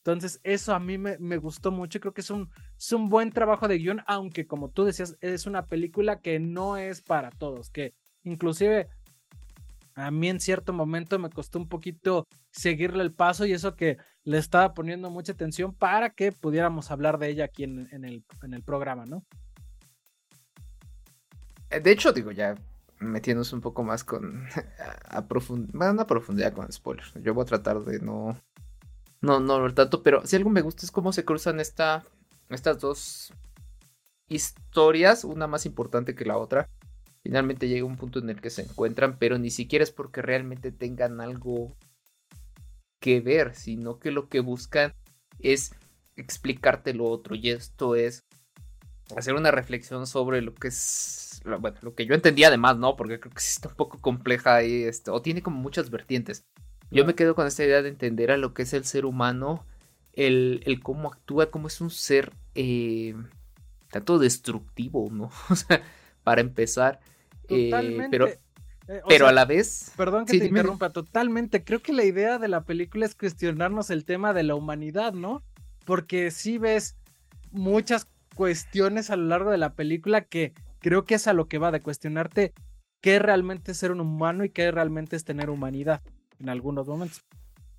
Entonces, 0.03 0.39
eso 0.43 0.73
a 0.73 0.79
mí 0.79 0.97
me, 0.97 1.37
gustó 1.37 1.71
mucho. 1.71 1.99
Creo 1.99 2.13
que 2.13 2.21
es 2.21 2.31
un, 2.31 2.49
buen 3.09 3.31
trabajo 3.31 3.67
de 3.67 3.77
guion, 3.77 4.01
aunque 4.07 4.47
como 4.47 4.69
tú 4.69 4.83
decías, 4.83 5.15
es 5.21 5.45
una 5.45 5.67
película 5.67 6.21
que 6.21 6.39
no 6.39 6.77
es 6.77 7.01
para 7.01 7.29
todos, 7.29 7.69
que 7.69 7.93
inclusive 8.23 8.89
a 9.93 10.09
mí 10.09 10.27
en 10.29 10.39
cierto 10.39 10.73
momento 10.73 11.19
me 11.19 11.29
costó 11.29 11.59
un 11.59 11.69
poquito 11.69 12.27
seguirle 12.49 13.03
el 13.03 13.13
paso 13.13 13.45
y 13.45 13.53
eso 13.53 13.75
que 13.75 13.97
le 14.23 14.39
estaba 14.39 14.73
poniendo 14.73 15.11
mucha 15.11 15.33
atención 15.33 15.71
para 15.71 16.09
que 16.09 16.31
pudiéramos 16.31 16.89
hablar 16.89 17.19
de 17.19 17.29
ella 17.29 17.45
aquí 17.45 17.63
en, 17.63 17.87
el, 18.03 18.63
programa, 18.63 19.05
¿no? 19.05 19.23
Eh, 21.69 21.79
de 21.79 21.91
hecho, 21.91 22.11
digo, 22.11 22.31
ya 22.31 22.55
metiéndose 22.97 23.53
un 23.53 23.61
poco 23.61 23.83
más 23.83 24.03
con 24.03 24.47
a, 25.09 25.23
una 25.91 26.07
profundidad 26.07 26.53
con 26.53 26.71
spoilers. 26.71 27.13
Yo 27.21 27.35
voy 27.35 27.43
a 27.43 27.45
tratar 27.45 27.81
de 27.81 27.99
no 27.99 28.35
no, 29.21 29.39
no 29.39 29.73
tanto, 29.73 30.03
pero 30.03 30.25
si 30.25 30.35
algo 30.35 30.49
me 30.49 30.61
gusta 30.61 30.85
es 30.85 30.91
cómo 30.91 31.13
se 31.13 31.23
cruzan 31.23 31.59
esta, 31.59 32.03
estas 32.49 32.79
dos 32.79 33.33
historias, 34.27 35.23
una 35.23 35.47
más 35.47 35.65
importante 35.65 36.15
que 36.15 36.25
la 36.25 36.37
otra. 36.37 36.69
Finalmente 37.23 37.67
llega 37.67 37.85
un 37.85 37.97
punto 37.97 38.19
en 38.19 38.29
el 38.29 38.41
que 38.41 38.49
se 38.49 38.63
encuentran, 38.63 39.17
pero 39.19 39.37
ni 39.37 39.51
siquiera 39.51 39.83
es 39.83 39.91
porque 39.91 40.21
realmente 40.21 40.71
tengan 40.71 41.21
algo 41.21 41.75
que 42.99 43.19
ver, 43.19 43.55
sino 43.55 43.99
que 43.99 44.11
lo 44.11 44.27
que 44.27 44.39
buscan 44.39 44.93
es 45.39 45.75
explicarte 46.15 46.93
lo 46.93 47.05
otro. 47.05 47.35
Y 47.35 47.51
esto 47.51 47.95
es 47.95 48.23
hacer 49.15 49.35
una 49.35 49.51
reflexión 49.51 50.07
sobre 50.07 50.41
lo 50.41 50.55
que 50.55 50.69
es, 50.69 51.41
bueno, 51.59 51.77
lo 51.81 51.93
que 51.93 52.05
yo 52.05 52.15
entendía 52.15 52.47
además, 52.47 52.77
¿no? 52.77 52.95
Porque 52.95 53.19
creo 53.19 53.33
que 53.33 53.41
sí 53.41 53.51
está 53.51 53.69
un 53.69 53.75
poco 53.75 53.99
compleja 53.99 54.63
y 54.63 54.83
esto, 54.83 55.13
o 55.13 55.21
tiene 55.21 55.43
como 55.43 55.59
muchas 55.59 55.91
vertientes. 55.91 56.45
Yo 56.91 57.05
me 57.05 57.15
quedo 57.15 57.35
con 57.35 57.47
esta 57.47 57.63
idea 57.63 57.81
de 57.81 57.89
entender 57.89 58.31
a 58.31 58.37
lo 58.37 58.53
que 58.53 58.63
es 58.63 58.73
el 58.73 58.83
ser 58.83 59.05
humano, 59.05 59.65
el, 60.13 60.61
el 60.65 60.81
cómo 60.81 61.09
actúa, 61.09 61.49
cómo 61.49 61.67
es 61.67 61.79
un 61.79 61.89
ser 61.89 62.33
eh, 62.53 63.15
tanto 63.89 64.19
destructivo, 64.19 65.09
¿no? 65.11 65.31
O 65.49 65.55
sea, 65.55 65.81
para 66.23 66.41
empezar. 66.41 66.99
Eh, 67.47 67.69
totalmente. 67.69 68.09
pero 68.09 68.27
eh, 68.27 69.01
pero 69.07 69.27
a 69.27 69.31
la 69.31 69.45
vez. 69.45 69.93
Perdón 69.95 70.25
que 70.25 70.37
te 70.37 70.45
interrumpa, 70.47 70.89
totalmente. 70.89 71.63
Creo 71.63 71.81
que 71.81 71.93
la 71.93 72.03
idea 72.03 72.37
de 72.39 72.49
la 72.49 72.65
película 72.65 73.05
es 73.05 73.15
cuestionarnos 73.15 73.89
el 73.89 74.03
tema 74.03 74.33
de 74.33 74.43
la 74.43 74.55
humanidad, 74.55 75.13
¿no? 75.13 75.43
Porque 75.85 76.29
si 76.29 76.57
ves 76.57 76.97
muchas 77.51 78.07
cuestiones 78.35 79.09
a 79.09 79.15
lo 79.15 79.25
largo 79.25 79.49
de 79.51 79.57
la 79.57 79.75
película 79.75 80.21
que 80.21 80.53
creo 80.79 81.05
que 81.05 81.15
es 81.15 81.27
a 81.27 81.33
lo 81.33 81.47
que 81.47 81.57
va, 81.57 81.71
de 81.71 81.81
cuestionarte 81.81 82.53
qué 83.01 83.19
realmente 83.19 83.71
es 83.71 83.77
ser 83.77 83.91
un 83.91 84.01
humano 84.01 84.43
y 84.43 84.49
qué 84.49 84.71
realmente 84.71 85.15
es 85.15 85.23
tener 85.23 85.49
humanidad 85.49 86.01
en 86.41 86.49
algunos 86.49 86.87
momentos. 86.87 87.21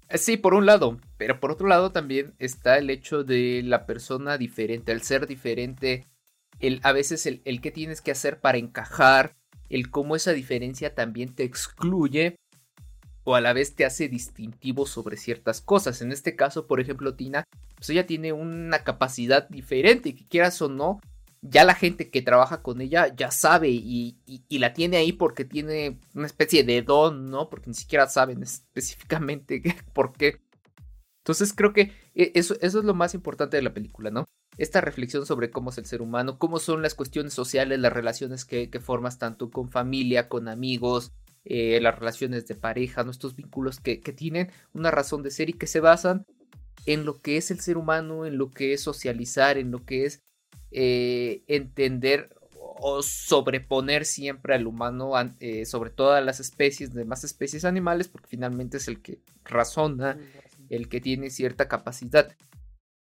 Eh, 0.08 0.18
sí, 0.18 0.36
por 0.36 0.54
un 0.54 0.66
lado, 0.66 0.98
pero 1.16 1.40
por 1.40 1.50
otro 1.50 1.66
lado 1.66 1.92
también 1.92 2.34
está 2.38 2.78
el 2.78 2.90
hecho 2.90 3.24
de 3.24 3.62
la 3.64 3.86
persona 3.86 4.38
diferente, 4.38 4.92
el 4.92 5.02
ser 5.02 5.26
diferente, 5.26 6.06
el, 6.60 6.80
a 6.82 6.92
veces 6.92 7.26
el, 7.26 7.42
el 7.44 7.60
que 7.60 7.70
tienes 7.70 8.00
que 8.00 8.10
hacer 8.10 8.40
para 8.40 8.58
encajar, 8.58 9.34
el 9.68 9.90
cómo 9.90 10.16
esa 10.16 10.32
diferencia 10.32 10.94
también 10.94 11.34
te 11.34 11.44
excluye 11.44 12.36
o 13.24 13.34
a 13.34 13.40
la 13.40 13.52
vez 13.52 13.74
te 13.74 13.84
hace 13.84 14.08
distintivo 14.08 14.86
sobre 14.86 15.16
ciertas 15.16 15.60
cosas. 15.60 16.02
En 16.02 16.12
este 16.12 16.36
caso, 16.36 16.66
por 16.66 16.80
ejemplo, 16.80 17.14
Tina, 17.14 17.44
pues 17.76 17.90
ella 17.90 18.06
tiene 18.06 18.32
una 18.32 18.84
capacidad 18.84 19.48
diferente, 19.48 20.14
que 20.14 20.26
quieras 20.26 20.60
o 20.60 20.68
no, 20.68 21.00
ya 21.42 21.64
la 21.64 21.74
gente 21.74 22.08
que 22.08 22.22
trabaja 22.22 22.62
con 22.62 22.80
ella 22.80 23.14
ya 23.14 23.30
sabe 23.32 23.68
y, 23.68 24.16
la 24.50 24.72
tiene 24.72 24.96
ahí 24.96 25.12
porque 25.12 25.44
tiene 25.44 25.98
una 26.14 26.26
especie 26.26 26.62
de 26.62 26.82
don, 26.82 27.30
¿no? 27.30 27.50
Porque 27.50 27.68
ni 27.68 27.74
siquiera 27.74 28.08
saben 28.08 28.42
específicamente 28.42 29.60
por 29.92 30.12
qué. 30.12 30.40
Entonces 31.18 31.52
creo 31.52 31.72
que 31.72 31.92
e, 32.14 32.32
eso, 32.34 32.54
eso 32.60 32.78
es 32.78 32.84
lo 32.84 32.94
más 32.94 33.14
importante 33.14 33.56
de 33.56 33.62
la 33.62 33.74
película, 33.74 34.10
¿no? 34.10 34.24
Esta 34.56 34.80
reflexión 34.80 35.26
sobre 35.26 35.50
cómo 35.50 35.70
es 35.70 35.78
el 35.78 35.86
ser 35.86 36.00
humano, 36.00 36.38
cómo 36.38 36.60
son 36.60 36.80
las 36.80 36.94
cuestiones 36.94 37.34
sociales, 37.34 37.80
las 37.80 37.92
relaciones 37.92 38.44
que, 38.44 38.68
formas 38.80 39.18
tanto 39.18 39.50
con 39.50 39.70
familia, 39.70 40.28
con 40.28 40.46
amigos, 40.48 41.12
eh, 41.44 41.80
las 41.80 41.98
relaciones 41.98 42.46
de 42.46 42.54
pareja, 42.54 43.02
nuestros 43.02 43.34
vínculos 43.34 43.80
que, 43.80 44.00
que 44.00 44.12
tienen 44.12 44.50
una 44.74 44.92
razón 44.92 45.22
de 45.24 45.32
ser 45.32 45.48
y 45.48 45.54
que 45.54 45.66
se 45.66 45.80
basan 45.80 46.24
en 46.86 47.04
lo 47.04 47.18
que 47.18 47.36
es 47.36 47.50
el 47.50 47.60
ser 47.60 47.78
humano, 47.78 48.26
en 48.26 48.38
lo 48.38 48.50
que 48.50 48.74
es 48.74 48.82
socializar, 48.82 49.58
en 49.58 49.70
lo 49.72 49.84
que 49.84 50.04
es 50.04 50.22
eh, 50.72 51.42
entender 51.46 52.34
o 52.84 53.02
sobreponer 53.02 54.04
siempre 54.04 54.54
al 54.54 54.66
humano 54.66 55.12
eh, 55.40 55.66
sobre 55.66 55.90
todas 55.90 56.24
las 56.24 56.40
especies, 56.40 56.92
demás 56.92 57.22
especies 57.24 57.64
animales, 57.64 58.08
porque 58.08 58.28
finalmente 58.28 58.78
es 58.78 58.88
el 58.88 59.00
que 59.00 59.20
razona, 59.44 60.18
el 60.68 60.88
que 60.88 61.00
tiene 61.00 61.30
cierta 61.30 61.68
capacidad. 61.68 62.34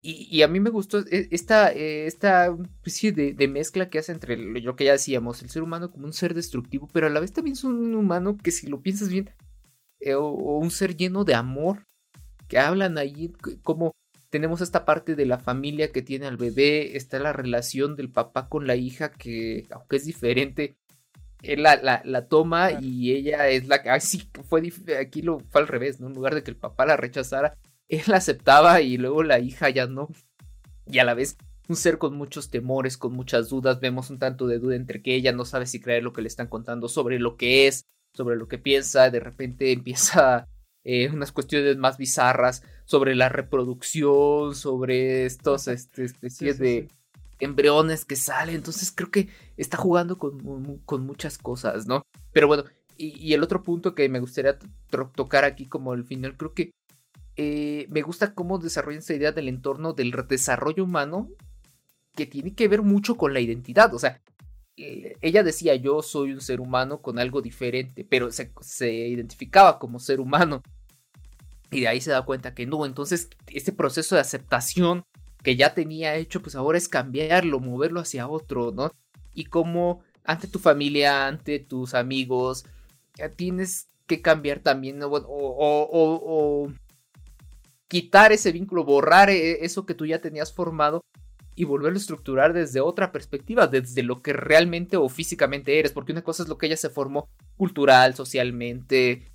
Y, 0.00 0.42
a 0.42 0.48
mí 0.48 0.60
me 0.60 0.70
gustó 0.70 1.00
e, 1.00 1.28
esta, 1.32 1.72
eh, 1.72 2.06
esta 2.06 2.46
especie 2.46 3.12
de, 3.12 3.48
mezcla 3.48 3.90
que 3.90 3.98
hace 3.98 4.12
entre 4.12 4.36
lo 4.36 4.76
que 4.76 4.84
ya 4.84 4.92
decíamos, 4.92 5.42
el 5.42 5.50
ser 5.50 5.62
humano 5.62 5.90
como 5.90 6.06
un 6.06 6.12
ser 6.12 6.34
destructivo, 6.34 6.88
pero 6.92 7.08
a 7.08 7.10
la 7.10 7.20
vez 7.20 7.32
también 7.32 7.54
es 7.54 7.64
un 7.64 7.94
humano 7.94 8.38
que 8.38 8.52
si 8.52 8.68
lo 8.68 8.80
piensas 8.80 9.08
bien, 9.08 9.30
o, 10.16 10.58
un 10.58 10.70
ser 10.70 10.96
lleno 10.96 11.24
de 11.24 11.34
amor, 11.34 11.84
que 12.46 12.58
hablan 12.58 12.96
ahí 12.96 13.32
como 13.62 13.92
tenemos 14.30 14.60
esta 14.60 14.84
parte 14.84 15.14
de 15.14 15.26
la 15.26 15.38
familia 15.38 15.90
que 15.92 16.02
tiene 16.02 16.26
al 16.26 16.36
bebé, 16.36 16.96
está 16.96 17.18
la 17.18 17.32
relación 17.32 17.96
del 17.96 18.10
papá 18.10 18.48
con 18.48 18.66
la 18.66 18.76
hija 18.76 19.10
que, 19.10 19.66
aunque 19.70 19.96
es 19.96 20.04
diferente, 20.04 20.76
él 21.42 21.62
la, 21.62 22.02
la, 22.04 22.26
toma 22.26 22.72
y 22.80 23.12
ella 23.12 23.48
es 23.48 23.68
la 23.68 23.82
que, 23.82 23.90
ay 23.90 24.00
sí, 24.00 24.28
fue 24.48 24.62
aquí 25.00 25.22
lo 25.22 25.38
fue 25.50 25.60
al 25.60 25.68
revés, 25.68 26.00
¿no? 26.00 26.08
En 26.08 26.14
lugar 26.14 26.34
de 26.34 26.42
que 26.42 26.50
el 26.50 26.56
papá 26.56 26.84
la 26.84 26.96
rechazara, 26.96 27.56
él 27.88 28.02
la 28.06 28.16
aceptaba 28.16 28.80
y 28.80 28.96
luego 28.98 29.22
la 29.22 29.38
hija 29.38 29.70
ya 29.70 29.86
no. 29.86 30.08
Y 30.86 30.98
a 30.98 31.04
la 31.04 31.14
vez 31.14 31.36
un 31.68 31.76
ser 31.76 31.98
con 31.98 32.16
muchos 32.16 32.50
temores, 32.50 32.96
con 32.96 33.12
muchas 33.12 33.48
dudas, 33.48 33.78
vemos 33.80 34.10
un 34.10 34.18
tanto 34.18 34.46
de 34.46 34.58
duda 34.58 34.74
entre 34.74 35.02
que 35.02 35.14
ella 35.14 35.32
no 35.32 35.44
sabe 35.44 35.66
si 35.66 35.80
creer 35.80 36.02
lo 36.02 36.12
que 36.12 36.22
le 36.22 36.28
están 36.28 36.48
contando 36.48 36.88
sobre 36.88 37.18
lo 37.18 37.36
que 37.36 37.66
es, 37.66 37.86
sobre 38.14 38.36
lo 38.36 38.48
que 38.48 38.58
piensa, 38.58 39.10
de 39.10 39.20
repente 39.20 39.72
empieza 39.72 40.48
eh, 40.84 41.08
unas 41.10 41.32
cuestiones 41.32 41.76
más 41.76 41.98
bizarras 41.98 42.62
sobre 42.88 43.14
la 43.14 43.28
reproducción, 43.28 44.54
sobre 44.54 45.26
estos 45.26 45.68
este, 45.68 46.04
especies 46.04 46.58
de 46.58 46.88
embriones 47.38 48.06
que 48.06 48.16
salen. 48.16 48.54
Entonces 48.54 48.90
creo 48.90 49.10
que 49.10 49.28
está 49.58 49.76
jugando 49.76 50.16
con, 50.16 50.78
con 50.86 51.04
muchas 51.04 51.36
cosas, 51.36 51.86
¿no? 51.86 52.00
Pero 52.32 52.46
bueno, 52.46 52.64
y, 52.96 53.34
el 53.34 53.42
otro 53.42 53.62
punto 53.62 53.94
que 53.94 54.08
me 54.08 54.20
gustaría 54.20 54.58
tocar 55.14 55.44
aquí 55.44 55.66
como 55.66 55.92
el 55.92 56.04
final, 56.04 56.38
creo 56.38 56.54
que 56.54 56.70
eh, 57.36 57.86
me 57.90 58.00
gusta 58.00 58.32
cómo 58.34 58.58
desarrollan 58.58 59.00
esta 59.00 59.14
idea 59.14 59.32
del 59.32 59.48
entorno 59.48 59.92
del 59.92 60.10
desarrollo 60.26 60.84
humano 60.84 61.28
que 62.14 62.24
tiene 62.24 62.54
que 62.54 62.68
ver 62.68 62.80
mucho 62.80 63.16
con 63.18 63.34
la 63.34 63.40
identidad. 63.40 63.92
O 63.92 63.98
sea, 63.98 64.22
eh, 64.78 65.14
ella 65.20 65.42
decía 65.42 65.74
yo 65.74 66.00
soy 66.00 66.32
un 66.32 66.40
ser 66.40 66.58
humano 66.58 67.02
con 67.02 67.18
algo 67.18 67.42
diferente, 67.42 68.06
pero 68.08 68.32
se, 68.32 68.50
se 68.62 68.90
identificaba 68.90 69.78
como 69.78 69.98
ser 69.98 70.20
humano. 70.20 70.62
Y 71.70 71.80
de 71.80 71.88
ahí 71.88 72.00
se 72.00 72.10
da 72.10 72.22
cuenta 72.22 72.54
que 72.54 72.66
no, 72.66 72.86
entonces 72.86 73.28
este 73.46 73.72
proceso 73.72 74.14
de 74.14 74.22
aceptación 74.22 75.04
que 75.42 75.56
ya 75.56 75.74
tenía 75.74 76.16
hecho, 76.16 76.42
pues 76.42 76.54
ahora 76.54 76.78
es 76.78 76.88
cambiarlo, 76.88 77.60
moverlo 77.60 78.00
hacia 78.00 78.28
otro, 78.28 78.72
¿no? 78.72 78.90
Y 79.34 79.44
como 79.44 80.02
ante 80.24 80.48
tu 80.48 80.58
familia, 80.58 81.26
ante 81.26 81.58
tus 81.58 81.94
amigos, 81.94 82.64
ya 83.16 83.30
tienes 83.30 83.88
que 84.06 84.20
cambiar 84.20 84.60
también, 84.60 84.98
¿no? 84.98 85.08
o, 85.08 85.22
o, 85.28 86.72
quitar 87.88 88.32
ese 88.32 88.52
vínculo, 88.52 88.84
borrar 88.84 89.30
e, 89.30 89.64
eso 89.64 89.86
que 89.86 89.94
tú 89.94 90.06
ya 90.06 90.20
tenías 90.20 90.52
formado 90.52 91.02
y 91.54 91.64
volverlo 91.64 91.96
a 91.96 92.00
estructurar 92.00 92.52
desde 92.52 92.80
otra 92.80 93.10
perspectiva, 93.10 93.66
desde 93.66 94.02
lo 94.02 94.22
que 94.22 94.32
realmente 94.32 94.96
o 94.96 95.08
físicamente 95.08 95.78
eres, 95.78 95.92
porque 95.92 96.12
una 96.12 96.22
cosa 96.22 96.42
es 96.42 96.48
lo 96.48 96.58
que 96.58 96.66
ella 96.66 96.76
se 96.76 96.90
formó 96.90 97.28
cultural, 97.56 98.14
socialmente, 98.14 99.32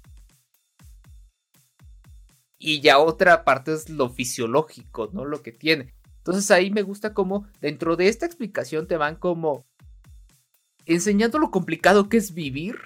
y 2.64 2.80
ya 2.80 2.98
otra 2.98 3.44
parte 3.44 3.74
es 3.74 3.90
lo 3.90 4.10
fisiológico, 4.10 5.10
¿no? 5.12 5.26
Lo 5.26 5.42
que 5.42 5.52
tiene. 5.52 5.94
Entonces 6.20 6.50
ahí 6.50 6.72
me 6.72 6.82
gusta 6.82 7.14
como 7.14 7.46
dentro 7.60 7.98
de 7.98 8.08
esta 8.08 8.26
explicación 8.26 8.88
te 8.88 8.96
van 8.96 9.18
como 9.18 9.66
enseñando 10.86 11.40
lo 11.40 11.52
complicado 11.52 12.08
que 12.08 12.16
es 12.16 12.34
vivir, 12.34 12.78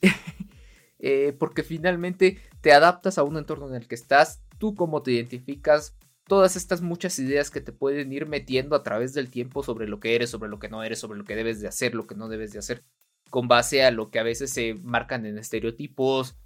eh, 1.00 1.34
porque 1.40 1.64
finalmente 1.64 2.38
te 2.60 2.72
adaptas 2.72 3.18
a 3.18 3.24
un 3.24 3.36
entorno 3.36 3.68
en 3.68 3.74
el 3.74 3.88
que 3.88 3.96
estás, 3.96 4.44
tú 4.58 4.76
cómo 4.76 5.02
te 5.02 5.10
identificas, 5.10 5.96
todas 6.28 6.54
estas 6.54 6.80
muchas 6.80 7.18
ideas 7.18 7.50
que 7.50 7.60
te 7.60 7.72
pueden 7.72 8.12
ir 8.12 8.26
metiendo 8.26 8.76
a 8.76 8.84
través 8.84 9.12
del 9.12 9.28
tiempo 9.28 9.64
sobre 9.64 9.88
lo 9.88 9.98
que 9.98 10.14
eres, 10.14 10.30
sobre 10.30 10.48
lo 10.48 10.60
que 10.60 10.68
no 10.68 10.84
eres, 10.84 11.00
sobre 11.00 11.18
lo 11.18 11.24
que 11.24 11.34
debes 11.34 11.60
de 11.60 11.66
hacer, 11.66 11.96
lo 11.96 12.06
que 12.06 12.14
no 12.14 12.28
debes 12.28 12.52
de 12.52 12.60
hacer, 12.60 12.84
con 13.28 13.48
base 13.48 13.82
a 13.82 13.90
lo 13.90 14.12
que 14.12 14.20
a 14.20 14.24
veces 14.24 14.52
se 14.52 14.74
marcan 14.74 15.26
en 15.26 15.36
estereotipos, 15.36 16.36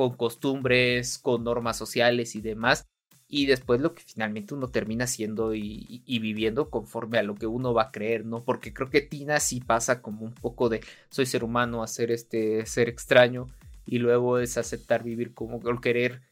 con 0.00 0.16
costumbres, 0.16 1.18
con 1.18 1.44
normas 1.44 1.76
sociales 1.76 2.34
y 2.34 2.40
demás. 2.40 2.86
Y 3.28 3.44
después 3.44 3.82
lo 3.82 3.94
que 3.94 4.02
finalmente 4.02 4.54
uno 4.54 4.70
termina 4.70 5.06
siendo 5.06 5.54
y, 5.54 6.02
viviendo 6.06 6.70
conforme 6.70 7.18
a 7.18 7.22
lo 7.22 7.34
que 7.34 7.46
uno 7.46 7.74
va 7.74 7.82
a 7.82 7.90
creer, 7.92 8.24
¿no? 8.24 8.42
Porque 8.42 8.72
creo 8.72 8.88
que 8.88 9.02
Tina 9.02 9.40
sí 9.40 9.60
pasa 9.60 10.00
como 10.00 10.24
un 10.24 10.32
poco 10.32 10.70
de 10.70 10.80
soy 11.10 11.26
ser 11.26 11.44
humano 11.44 11.82
a 11.82 11.86
ser 11.86 12.10
este 12.10 12.64
ser 12.64 12.88
extraño 12.88 13.46
y 13.84 13.98
luego 13.98 14.38
es 14.38 14.56
aceptar 14.56 15.04
vivir 15.04 15.34
como 15.34 15.60
querer 15.82 16.22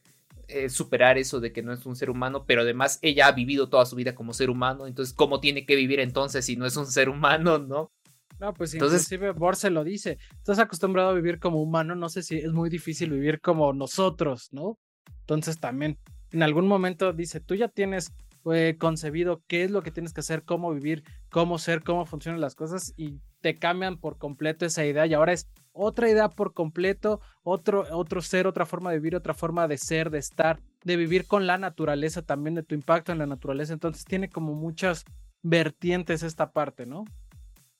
eh, 0.47 0.69
superar 0.69 1.19
eso 1.19 1.39
de 1.39 1.53
que 1.53 1.61
no 1.61 1.71
es 1.71 1.85
un 1.85 1.95
ser 1.95 2.09
humano, 2.09 2.45
pero 2.47 2.61
además 2.61 2.97
ella 3.03 3.27
ha 3.27 3.33
vivido 3.33 3.69
toda 3.69 3.85
su 3.85 3.95
vida 3.95 4.15
como 4.15 4.33
ser 4.33 4.49
humano, 4.49 4.87
entonces 4.87 5.13
¿cómo 5.13 5.39
tiene 5.39 5.67
que 5.67 5.75
vivir 5.75 5.99
entonces 5.99 6.43
si 6.43 6.55
no 6.55 6.65
es 6.65 6.75
un 6.75 6.87
ser 6.87 7.07
humano, 7.07 7.59
no? 7.59 7.91
No, 8.39 8.53
pues 8.53 8.73
entonces, 8.73 9.01
inclusive 9.01 9.31
Bor 9.31 9.55
se 9.55 9.69
lo 9.69 9.83
dice, 9.83 10.17
estás 10.37 10.59
acostumbrado 10.59 11.09
a 11.09 11.13
vivir 11.13 11.39
como 11.39 11.61
humano, 11.61 11.95
no 11.95 12.09
sé 12.09 12.23
si 12.23 12.37
es 12.37 12.53
muy 12.53 12.69
difícil 12.69 13.11
vivir 13.11 13.41
como 13.41 13.73
nosotros, 13.73 14.49
¿no? 14.51 14.77
Entonces 15.21 15.59
también 15.59 15.97
en 16.31 16.43
algún 16.43 16.67
momento 16.67 17.11
dice, 17.13 17.39
tú 17.39 17.55
ya 17.55 17.67
tienes 17.67 18.13
eh, 18.51 18.77
concebido 18.79 19.43
qué 19.47 19.63
es 19.63 19.71
lo 19.71 19.81
que 19.81 19.91
tienes 19.91 20.13
que 20.13 20.21
hacer, 20.21 20.43
cómo 20.43 20.73
vivir, 20.73 21.03
cómo 21.29 21.57
ser, 21.57 21.83
cómo 21.83 22.05
funcionan 22.05 22.39
las 22.39 22.55
cosas 22.55 22.93
y 22.95 23.19
te 23.41 23.57
cambian 23.57 23.97
por 23.97 24.17
completo 24.17 24.65
esa 24.65 24.85
idea 24.85 25.05
y 25.05 25.13
ahora 25.13 25.33
es 25.33 25.49
otra 25.73 26.09
idea 26.09 26.29
por 26.29 26.53
completo, 26.53 27.21
otro, 27.43 27.85
otro 27.91 28.21
ser, 28.21 28.47
otra 28.47 28.65
forma 28.65 28.91
de 28.91 28.97
vivir, 28.97 29.15
otra 29.15 29.33
forma 29.33 29.67
de 29.67 29.77
ser, 29.77 30.09
de 30.09 30.19
estar, 30.19 30.59
de 30.83 30.97
vivir 30.97 31.25
con 31.27 31.47
la 31.47 31.57
naturaleza 31.57 32.21
también, 32.21 32.55
de 32.55 32.63
tu 32.63 32.75
impacto 32.75 33.11
en 33.11 33.17
la 33.17 33.27
naturaleza. 33.27 33.73
Entonces 33.73 34.03
tiene 34.05 34.29
como 34.29 34.53
muchas 34.53 35.05
vertientes 35.41 36.23
esta 36.23 36.51
parte, 36.51 36.85
¿no? 36.85 37.05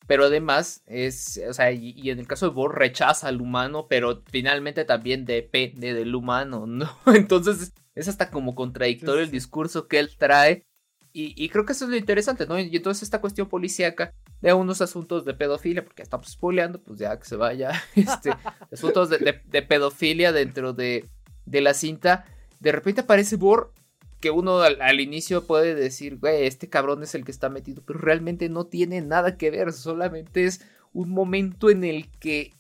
Pero 0.09 0.25
además 0.25 0.81
es, 0.87 1.39
o 1.47 1.53
sea, 1.53 1.71
y, 1.71 2.09
en 2.09 2.17
el 2.17 2.25
caso 2.25 2.47
de 2.47 2.55
Bor 2.55 2.79
rechaza 2.79 3.27
al 3.27 3.41
humano, 3.41 3.85
pero 3.87 4.23
finalmente 4.31 4.83
también 4.83 5.23
depende 5.23 5.93
del 5.93 6.15
humano, 6.15 6.65
¿no? 6.65 6.89
Entonces 7.13 7.73
es 7.93 8.07
hasta 8.07 8.31
como 8.31 8.55
contradictorio 8.55 9.21
el 9.21 9.29
discurso 9.29 9.87
que 9.87 9.99
él 9.99 10.09
trae. 10.17 10.65
Y, 11.13 11.47
creo 11.49 11.63
que 11.63 11.73
eso 11.73 11.85
es 11.85 11.91
lo 11.91 11.97
interesante, 11.97 12.47
¿no? 12.47 12.57
Y 12.57 12.75
entonces 12.75 13.03
esta 13.03 13.21
cuestión 13.21 13.49
policíaca 13.49 14.15
de 14.41 14.51
unos 14.51 14.81
asuntos 14.81 15.25
de 15.25 15.35
pedofilia, 15.35 15.85
porque 15.85 16.01
estamos 16.01 16.27
spoileando, 16.29 16.81
pues 16.81 16.97
ya 16.97 17.19
que 17.19 17.25
se 17.25 17.35
vaya, 17.35 17.71
este, 17.95 18.31
asuntos 18.71 19.11
de, 19.11 19.61
pedofilia 19.61 20.31
dentro 20.31 20.73
de, 20.73 21.07
de, 21.45 21.61
la 21.61 21.75
cinta, 21.75 22.25
de 22.59 22.71
repente 22.71 23.01
aparece 23.01 23.35
Bor, 23.35 23.73
que 24.19 24.31
uno 24.31 24.61
al, 24.61 24.99
inicio 24.99 25.45
puede 25.45 25.75
decir, 25.75 26.17
güey, 26.17 26.45
este 26.45 26.69
cabrón 26.69 27.03
es 27.03 27.15
el 27.15 27.23
que 27.23 27.31
está 27.31 27.49
metido, 27.49 27.83
pero 27.85 27.99
realmente 27.99 28.49
no 28.49 28.65
tiene 28.65 29.01
nada 29.01 29.37
que 29.37 29.51
ver, 29.51 29.73
solamente 29.73 30.45
es 30.45 30.61
un 30.93 31.09
momento 31.09 31.69
en 31.69 31.83
el 31.83 32.09
que, 32.19 32.53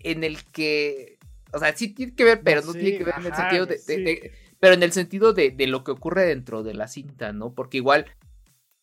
en, 0.00 0.24
el 0.24 0.42
que, 0.44 1.18
o 1.52 1.58
sea, 1.58 1.76
sí 1.76 1.88
tiene 1.88 2.14
que 2.14 2.24
ver, 2.24 2.42
pero 2.42 2.62
no 2.62 2.72
tiene 2.72 2.98
que 2.98 3.04
ver 3.04 3.14
en 3.18 3.26
el 3.26 3.34
sentido 3.34 3.66
de, 3.66 4.32
pero 4.60 4.74
en 4.74 4.82
el 4.82 4.92
sentido 4.92 5.32
de, 5.32 5.50
de 5.50 5.66
lo 5.66 5.82
que 5.84 5.90
ocurre 5.90 6.26
dentro 6.26 6.62
de 6.62 6.74
la 6.74 6.88
cinta, 6.88 7.32
¿no? 7.32 7.52
Porque 7.54 7.78
igual 7.78 8.06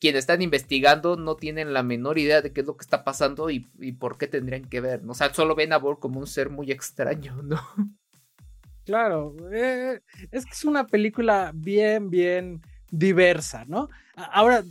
quienes 0.02 0.22
están 0.22 0.42
investigando 0.42 1.16
no 1.16 1.36
tienen 1.36 1.74
la 1.74 1.84
menor 1.84 2.18
idea 2.18 2.42
de 2.42 2.52
qué 2.52 2.62
es 2.62 2.68
lo 2.68 2.76
que 2.76 2.82
está 2.82 3.04
pasando 3.04 3.52
y, 3.52 3.60
por 4.00 4.18
qué 4.18 4.26
tendrían 4.26 4.66
que 4.66 4.82
ver, 4.82 5.04
¿no? 5.04 5.12
O 5.12 5.16
sea, 5.16 5.32
solo 5.32 5.54
ven 5.54 5.74
a 5.74 5.78
Bor 5.78 6.00
como 6.00 6.20
un 6.20 6.26
ser 6.26 6.50
muy 6.50 6.72
extraño, 6.72 7.40
¿no? 7.44 7.62
Claro, 8.92 9.34
eh, 9.54 10.02
es 10.32 10.46
que 10.46 10.52
es 10.52 10.66
una 10.66 10.86
película 10.86 11.54
bien, 11.56 12.10
bien 12.10 12.62
diversa, 12.90 13.64
¿no? 13.66 13.88
Ahora, 14.18 14.66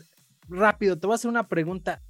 rápido, 0.47 0.99
te 0.99 1.07
voy 1.07 1.15
a 1.15 1.17
hacer 1.17 1.31
una 1.31 1.49
pregunta. 1.49 2.03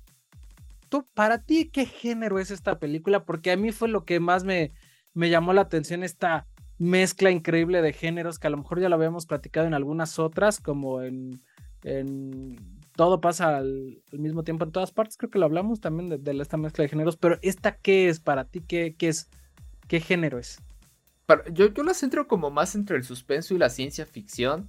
¿Tú, 0.88 1.06
para 1.14 1.44
ti, 1.44 1.70
qué 1.72 1.86
género 1.86 2.40
es 2.40 2.50
esta 2.50 2.80
película? 2.80 3.24
Porque 3.24 3.52
a 3.52 3.56
mí 3.56 3.70
fue 3.70 3.86
lo 3.86 4.04
que 4.04 4.18
más 4.18 4.42
me, 4.42 4.72
me 5.14 5.30
llamó 5.30 5.52
la 5.52 5.60
atención, 5.60 6.02
esta 6.02 6.48
mezcla 6.78 7.30
increíble 7.30 7.80
de 7.80 7.92
géneros 7.92 8.40
que 8.40 8.48
a 8.48 8.50
lo 8.50 8.56
mejor 8.56 8.80
ya 8.80 8.88
lo 8.88 8.96
habíamos 8.96 9.26
platicado 9.26 9.68
en 9.68 9.74
algunas 9.74 10.18
otras, 10.18 10.58
como 10.58 11.02
en, 11.02 11.40
en 11.84 12.56
todo 12.96 13.20
pasa 13.20 13.58
al, 13.58 14.02
mismo 14.10 14.42
tiempo 14.42 14.64
en 14.64 14.72
todas 14.72 14.90
partes. 14.90 15.16
Creo 15.16 15.30
que 15.30 15.38
lo 15.38 15.44
hablamos 15.44 15.80
también 15.80 16.08
de, 16.08 16.42
esta 16.42 16.56
mezcla 16.56 16.82
de 16.82 16.88
géneros, 16.88 17.16
pero 17.16 17.38
¿esta 17.40 17.76
qué 17.76 18.08
es 18.08 18.18
para 18.18 18.46
ti? 18.46 18.62
¿Qué, 18.62 18.96
qué 18.98 19.06
es? 19.06 19.30
¿Qué 19.86 20.00
género 20.00 20.40
es? 20.40 20.58
Yo, 21.52 21.66
yo 21.68 21.82
la 21.82 21.94
centro 21.94 22.26
como 22.28 22.50
más 22.50 22.74
entre 22.74 22.96
el 22.96 23.04
suspenso 23.04 23.54
y 23.54 23.58
la 23.58 23.70
ciencia 23.70 24.06
ficción. 24.06 24.68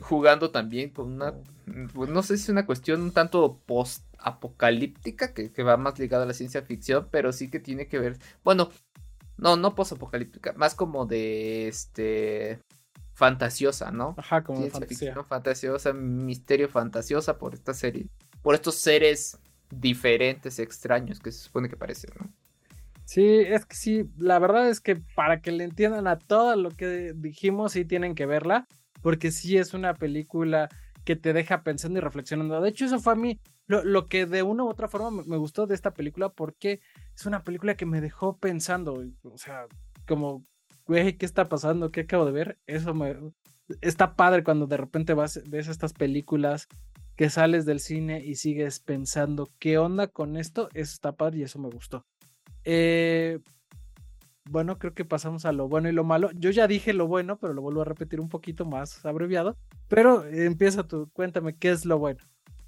Jugando 0.00 0.50
también 0.50 0.90
con 0.90 1.12
una. 1.12 1.34
Pues, 1.94 2.10
no 2.10 2.22
sé 2.22 2.36
si 2.36 2.44
es 2.44 2.48
una 2.50 2.66
cuestión 2.66 3.00
un 3.00 3.12
tanto 3.12 3.60
post-apocalíptica, 3.66 5.32
que, 5.32 5.50
que 5.50 5.62
va 5.62 5.76
más 5.76 5.98
ligada 5.98 6.24
a 6.24 6.26
la 6.26 6.34
ciencia 6.34 6.62
ficción, 6.62 7.08
pero 7.10 7.32
sí 7.32 7.50
que 7.50 7.58
tiene 7.58 7.86
que 7.86 7.98
ver. 7.98 8.18
Bueno, 8.44 8.70
no, 9.38 9.56
no 9.56 9.74
post-apocalíptica, 9.74 10.52
más 10.54 10.74
como 10.74 11.06
de 11.06 11.68
este 11.68 12.60
fantasiosa, 13.14 13.90
¿no? 13.90 14.14
Ajá, 14.16 14.44
como 14.44 14.68
fantasía. 14.68 15.24
fantasiosa, 15.24 15.92
misterio 15.92 16.68
fantasiosa 16.68 17.36
por 17.36 17.54
esta 17.54 17.74
serie, 17.74 18.06
por 18.42 18.54
estos 18.54 18.76
seres 18.76 19.38
diferentes, 19.70 20.58
extraños 20.60 21.18
que 21.18 21.32
se 21.32 21.40
supone 21.40 21.68
que 21.68 21.76
parecen, 21.76 22.10
¿no? 22.20 22.30
Sí, 23.08 23.24
es 23.24 23.64
que 23.64 23.74
sí, 23.74 24.04
la 24.18 24.38
verdad 24.38 24.68
es 24.68 24.82
que 24.82 24.96
para 24.96 25.40
que 25.40 25.50
le 25.50 25.64
entiendan 25.64 26.06
a 26.06 26.18
todo 26.18 26.54
lo 26.56 26.68
que 26.68 27.14
dijimos, 27.16 27.72
sí 27.72 27.86
tienen 27.86 28.14
que 28.14 28.26
verla, 28.26 28.66
porque 29.00 29.30
sí 29.30 29.56
es 29.56 29.72
una 29.72 29.94
película 29.94 30.68
que 31.06 31.16
te 31.16 31.32
deja 31.32 31.62
pensando 31.62 31.98
y 31.98 32.02
reflexionando. 32.02 32.60
De 32.60 32.68
hecho, 32.68 32.84
eso 32.84 33.00
fue 33.00 33.14
a 33.14 33.16
mí 33.16 33.40
lo, 33.66 34.08
que 34.08 34.26
de 34.26 34.42
una 34.42 34.64
u 34.64 34.68
otra 34.68 34.88
forma 34.88 35.22
me, 35.24 35.38
gustó 35.38 35.66
de 35.66 35.74
esta 35.74 35.94
película, 35.94 36.28
porque 36.28 36.82
es 37.16 37.24
una 37.24 37.44
película 37.44 37.78
que 37.78 37.86
me 37.86 38.02
dejó 38.02 38.36
pensando, 38.36 39.02
o 39.22 39.38
sea, 39.38 39.68
como 40.06 40.44
güey, 40.86 41.16
¿qué 41.16 41.24
está 41.24 41.46
pasando? 41.46 41.90
¿Qué 41.90 42.00
acabo 42.00 42.26
de 42.26 42.32
ver? 42.32 42.58
Eso 42.66 42.92
me... 42.92 43.16
Está 43.80 44.16
padre 44.16 44.44
cuando 44.44 44.66
de 44.66 44.76
repente 44.76 45.14
vas, 45.14 45.40
ves 45.48 45.68
estas 45.68 45.94
películas 45.94 46.68
que 47.16 47.30
sales 47.30 47.64
del 47.64 47.80
cine 47.80 48.22
y 48.22 48.34
sigues 48.34 48.80
pensando, 48.80 49.48
¿qué 49.58 49.78
onda 49.78 50.08
con 50.08 50.36
esto? 50.36 50.68
Eso 50.74 50.92
está 50.92 51.12
padre 51.12 51.38
y 51.38 51.42
eso 51.44 51.58
me 51.58 51.70
gustó. 51.70 52.04
Eh, 52.70 53.38
bueno, 54.50 54.78
creo 54.78 54.92
que 54.92 55.06
pasamos 55.06 55.46
a 55.46 55.52
lo 55.52 55.68
bueno 55.68 55.88
y 55.88 55.92
lo 55.92 56.04
malo. 56.04 56.30
Yo 56.34 56.50
ya 56.50 56.66
dije 56.68 56.92
lo 56.92 57.06
bueno, 57.06 57.38
pero 57.38 57.54
lo 57.54 57.62
vuelvo 57.62 57.80
a 57.80 57.86
repetir 57.86 58.20
un 58.20 58.28
poquito 58.28 58.66
más 58.66 59.06
abreviado. 59.06 59.56
Pero 59.88 60.26
empieza 60.26 60.86
tú, 60.86 61.08
cuéntame, 61.14 61.56
¿qué 61.56 61.70
es 61.70 61.86
lo 61.86 61.98
bueno 61.98 62.20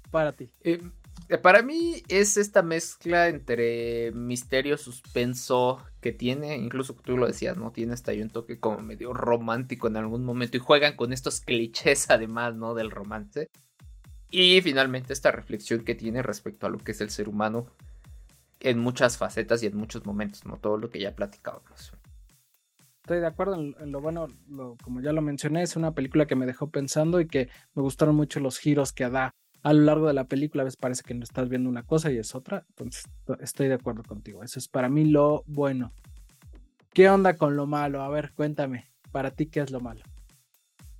para 0.09 0.31
ti? 0.31 0.49
Eh, 0.61 0.81
eh, 1.29 1.37
para 1.37 1.61
mí 1.61 2.01
es 2.07 2.35
esta 2.37 2.63
mezcla 2.63 3.27
entre 3.27 4.11
misterio, 4.13 4.75
suspenso 4.75 5.77
que 6.01 6.11
tiene, 6.11 6.57
incluso 6.57 6.95
tú 6.95 7.15
lo 7.15 7.27
decías, 7.27 7.55
¿no? 7.55 7.71
Tiene 7.71 7.93
hasta 7.93 8.09
ahí 8.09 8.23
un 8.23 8.31
toque 8.31 8.59
como 8.59 8.79
medio 8.79 9.13
romántico 9.13 9.87
en 9.87 9.97
algún 9.97 10.25
momento 10.25 10.57
y 10.57 10.61
juegan 10.61 10.95
con 10.95 11.13
estos 11.13 11.41
clichés 11.41 12.09
además, 12.09 12.55
¿no? 12.55 12.73
Del 12.73 12.89
romance. 12.89 13.51
Y 14.31 14.61
finalmente 14.61 15.13
esta 15.13 15.29
reflexión 15.29 15.83
que 15.83 15.93
tiene 15.93 16.23
respecto 16.23 16.65
a 16.65 16.71
lo 16.71 16.79
que 16.79 16.93
es 16.93 17.01
el 17.01 17.11
ser 17.11 17.29
humano 17.29 17.67
en 18.61 18.79
muchas 18.79 19.17
facetas 19.17 19.63
y 19.63 19.67
en 19.67 19.77
muchos 19.77 20.05
momentos, 20.05 20.45
¿no? 20.45 20.57
Todo 20.57 20.77
lo 20.77 20.89
que 20.89 20.99
ya 20.99 21.15
platicábamos. 21.15 21.93
Estoy 23.03 23.19
de 23.19 23.27
acuerdo 23.27 23.55
en, 23.55 23.91
lo 23.91 23.99
bueno, 23.99 24.27
como 24.83 25.01
ya 25.01 25.11
lo 25.11 25.21
mencioné, 25.21 25.63
es 25.63 25.75
una 25.75 25.93
película 25.93 26.27
que 26.27 26.35
me 26.35 26.45
dejó 26.45 26.69
pensando 26.69 27.19
y 27.19 27.27
que 27.27 27.49
me 27.73 27.81
gustaron 27.81 28.15
mucho 28.15 28.39
los 28.39 28.59
giros 28.59 28.93
que 28.93 29.09
da 29.09 29.33
a 29.63 29.73
lo 29.73 29.81
largo 29.81 30.07
de 30.07 30.13
la 30.13 30.25
película 30.25 30.63
a 30.63 30.65
veces 30.65 30.77
parece 30.77 31.03
que 31.03 31.13
no 31.13 31.23
estás 31.23 31.49
viendo 31.49 31.69
una 31.69 31.83
cosa 31.83 32.11
y 32.11 32.17
es 32.17 32.33
otra. 32.35 32.65
Entonces, 32.69 33.05
estoy 33.39 33.67
de 33.67 33.75
acuerdo 33.75 34.03
contigo. 34.03 34.43
Eso 34.43 34.59
es 34.59 34.67
para 34.67 34.89
mí 34.89 35.05
lo 35.05 35.43
bueno. 35.45 35.93
¿Qué 36.93 37.09
onda 37.09 37.37
con 37.37 37.55
lo 37.55 37.67
malo? 37.67 38.01
A 38.01 38.09
ver, 38.09 38.31
cuéntame. 38.33 38.91
Para 39.11 39.31
ti, 39.31 39.45
¿qué 39.47 39.59
es 39.59 39.71
lo 39.71 39.79
malo? 39.79 40.01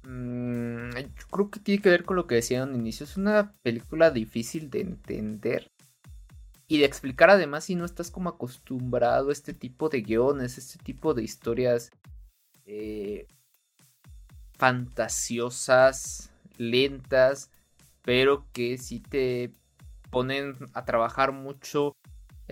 Mm, 0.03 0.91
yo 0.91 1.27
creo 1.31 1.49
que 1.49 1.59
tiene 1.59 1.81
que 1.81 1.89
ver 1.89 2.03
con 2.03 2.15
lo 2.15 2.27
que 2.27 2.35
decía 2.35 2.63
al 2.63 2.75
inicio. 2.75 3.03
Es 3.03 3.17
una 3.17 3.53
película 3.61 4.11
difícil 4.11 4.69
de 4.69 4.81
entender 4.81 5.70
y 6.71 6.77
de 6.77 6.85
explicar 6.85 7.29
además 7.29 7.65
si 7.65 7.75
no 7.75 7.83
estás 7.83 8.09
como 8.09 8.29
acostumbrado 8.29 9.27
a 9.27 9.33
este 9.33 9.53
tipo 9.53 9.89
de 9.89 10.03
guiones, 10.03 10.57
este 10.57 10.81
tipo 10.81 11.13
de 11.13 11.21
historias 11.21 11.91
eh, 12.65 13.27
fantasiosas, 14.57 16.31
lentas 16.57 17.51
pero 18.03 18.45
que 18.53 18.77
sí 18.77 19.01
te 19.01 19.51
ponen 20.11 20.55
a 20.73 20.85
trabajar 20.85 21.33
mucho 21.33 21.93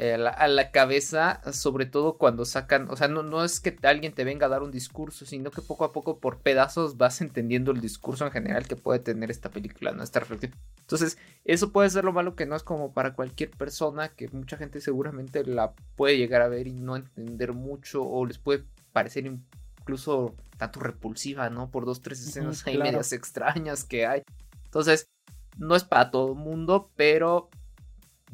eh, 0.02 0.14
a, 0.14 0.48
la, 0.48 0.72
cabeza, 0.72 1.42
sobre 1.52 1.86
todo 1.86 2.18
cuando 2.18 2.46
sacan, 2.46 2.90
o 2.90 2.96
sea, 2.96 3.10
no, 3.10 3.22
no 3.22 3.44
es 3.44 3.60
que 3.60 3.76
alguien 3.84 4.14
te 4.14 4.24
venga 4.24 4.46
a 4.46 4.50
dar 4.50 4.64
un 4.64 4.72
discurso, 4.72 5.26
sino 5.26 5.52
que 5.52 5.62
poco 5.62 5.84
a 5.84 5.92
poco 5.92 6.20
por 6.20 6.38
pedazos 6.40 6.96
vas 6.96 7.20
entendiendo 7.22 7.72
el 7.72 7.82
discurso 7.82 8.26
en 8.26 8.32
general 8.32 8.66
que 8.66 8.78
puede 8.78 9.00
tener 9.00 9.30
esta 9.30 9.50
película, 9.50 9.92
¿no? 9.92 10.02
Esta 10.02 10.22
reflexión. 10.22 10.56
Entonces, 10.80 11.18
eso 11.44 11.74
puede 11.74 11.90
ser 11.90 12.06
lo 12.06 12.14
malo 12.14 12.38
que 12.38 12.46
no 12.46 12.56
es 12.56 12.64
como 12.64 12.94
para 12.94 13.14
cualquier 13.14 13.52
persona, 13.52 14.08
que 14.08 14.30
mucha 14.30 14.56
gente 14.56 14.80
seguramente 14.80 15.44
la 15.44 15.74
puede 15.98 16.18
llegar 16.18 16.44
a 16.44 16.48
ver 16.48 16.68
y 16.68 16.72
no 16.72 16.96
entender 16.96 17.52
mucho, 17.52 18.02
o 18.02 18.26
les 18.26 18.38
puede 18.38 18.64
parecer 18.94 19.26
incluso 19.26 20.34
tanto 20.58 20.80
repulsiva, 20.80 21.50
¿no? 21.50 21.72
Por 21.72 21.84
dos, 21.84 22.02
tres 22.02 22.22
escenas 22.22 22.66
ahí 22.66 22.78
medias 22.78 23.12
extrañas 23.12 23.84
que 23.84 24.06
hay. 24.06 24.24
Entonces, 24.64 25.10
no 25.58 25.76
es 25.76 25.84
para 25.84 26.10
todo 26.10 26.32
el 26.32 26.40
mundo, 26.40 26.90
pero 26.96 27.50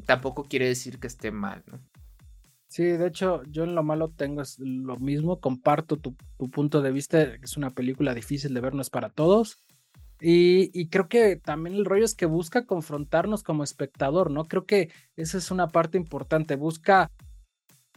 tampoco 0.06 0.44
quiere 0.44 0.68
decir 0.68 0.98
que 0.98 1.06
esté 1.08 1.30
mal, 1.30 1.62
¿no? 1.66 1.80
Sí, 2.68 2.84
de 2.84 3.06
hecho, 3.06 3.42
yo 3.44 3.64
en 3.64 3.74
lo 3.74 3.82
malo 3.82 4.10
tengo 4.10 4.42
lo 4.58 4.96
mismo, 4.98 5.40
comparto 5.40 5.96
tu, 5.96 6.14
punto 6.50 6.82
de 6.82 6.92
vista, 6.92 7.22
es 7.22 7.56
una 7.56 7.70
película 7.70 8.12
difícil 8.12 8.52
de 8.52 8.60
ver, 8.60 8.74
no 8.74 8.82
es 8.82 8.90
para 8.90 9.08
todos. 9.08 9.58
Y, 10.20 10.88
creo 10.88 11.08
que 11.08 11.36
también 11.36 11.76
el 11.76 11.84
rollo 11.84 12.04
es 12.04 12.14
que 12.14 12.26
busca 12.26 12.66
confrontarnos 12.66 13.42
como 13.42 13.64
espectador, 13.64 14.30
¿no? 14.30 14.44
Creo 14.44 14.64
que 14.64 14.90
esa 15.16 15.38
es 15.38 15.50
una 15.50 15.68
parte 15.68 15.98
importante, 15.98 16.56
busca 16.56 17.10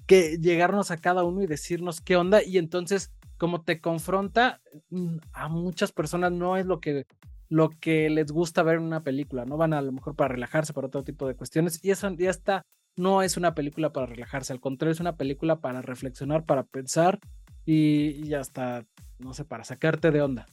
que 0.05 0.37
llegarnos 0.37 0.91
a 0.91 0.97
cada 0.97 1.23
uno 1.23 1.41
y 1.43 1.47
decirnos 1.47 2.01
qué 2.01 2.15
onda 2.15 2.43
y 2.43 2.57
entonces 2.57 3.11
como 3.37 3.61
te 3.61 3.79
confronta 3.79 4.61
mm, 4.89 5.17
a 5.33 5.47
muchas 5.49 5.91
personas 5.91 6.31
no 6.31 6.57
es 6.57 6.65
lo 6.65 6.79
que 6.79 7.05
lo 7.49 7.71
que 7.71 8.09
les 8.09 8.31
gusta 8.31 8.63
ver 8.63 8.75
en 8.75 8.83
una 8.83 9.03
película, 9.03 9.43
¿no? 9.45 9.57
Van 9.57 9.73
a, 9.73 9.81
lo 9.81 9.91
mejor 9.91 10.15
para 10.15 10.33
relajarse, 10.35 10.73
para 10.73 10.87
otro 10.87 11.03
tipo 11.03 11.27
de 11.27 11.35
cuestiones, 11.35 11.83
y 11.83 11.91
eso 11.91 12.09
ya 12.11 12.29
está, 12.29 12.61
no 12.95 13.23
es 13.23 13.37
una 13.37 13.55
película 13.55 13.91
para 13.91 14.05
relajarse, 14.05 14.53
al 14.53 14.61
contrario, 14.61 14.93
es 14.93 14.99
una 14.99 15.17
película 15.17 15.59
para 15.59 15.81
reflexionar, 15.81 16.45
para 16.45 16.63
pensar 16.63 17.19
y, 17.65 18.23
ya 18.27 18.39
hasta, 18.39 18.85
no 19.17 19.33
sé, 19.33 19.45
para 19.45 19.63
sacarte 19.63 20.11
de 20.11 20.21
onda. 20.21 20.45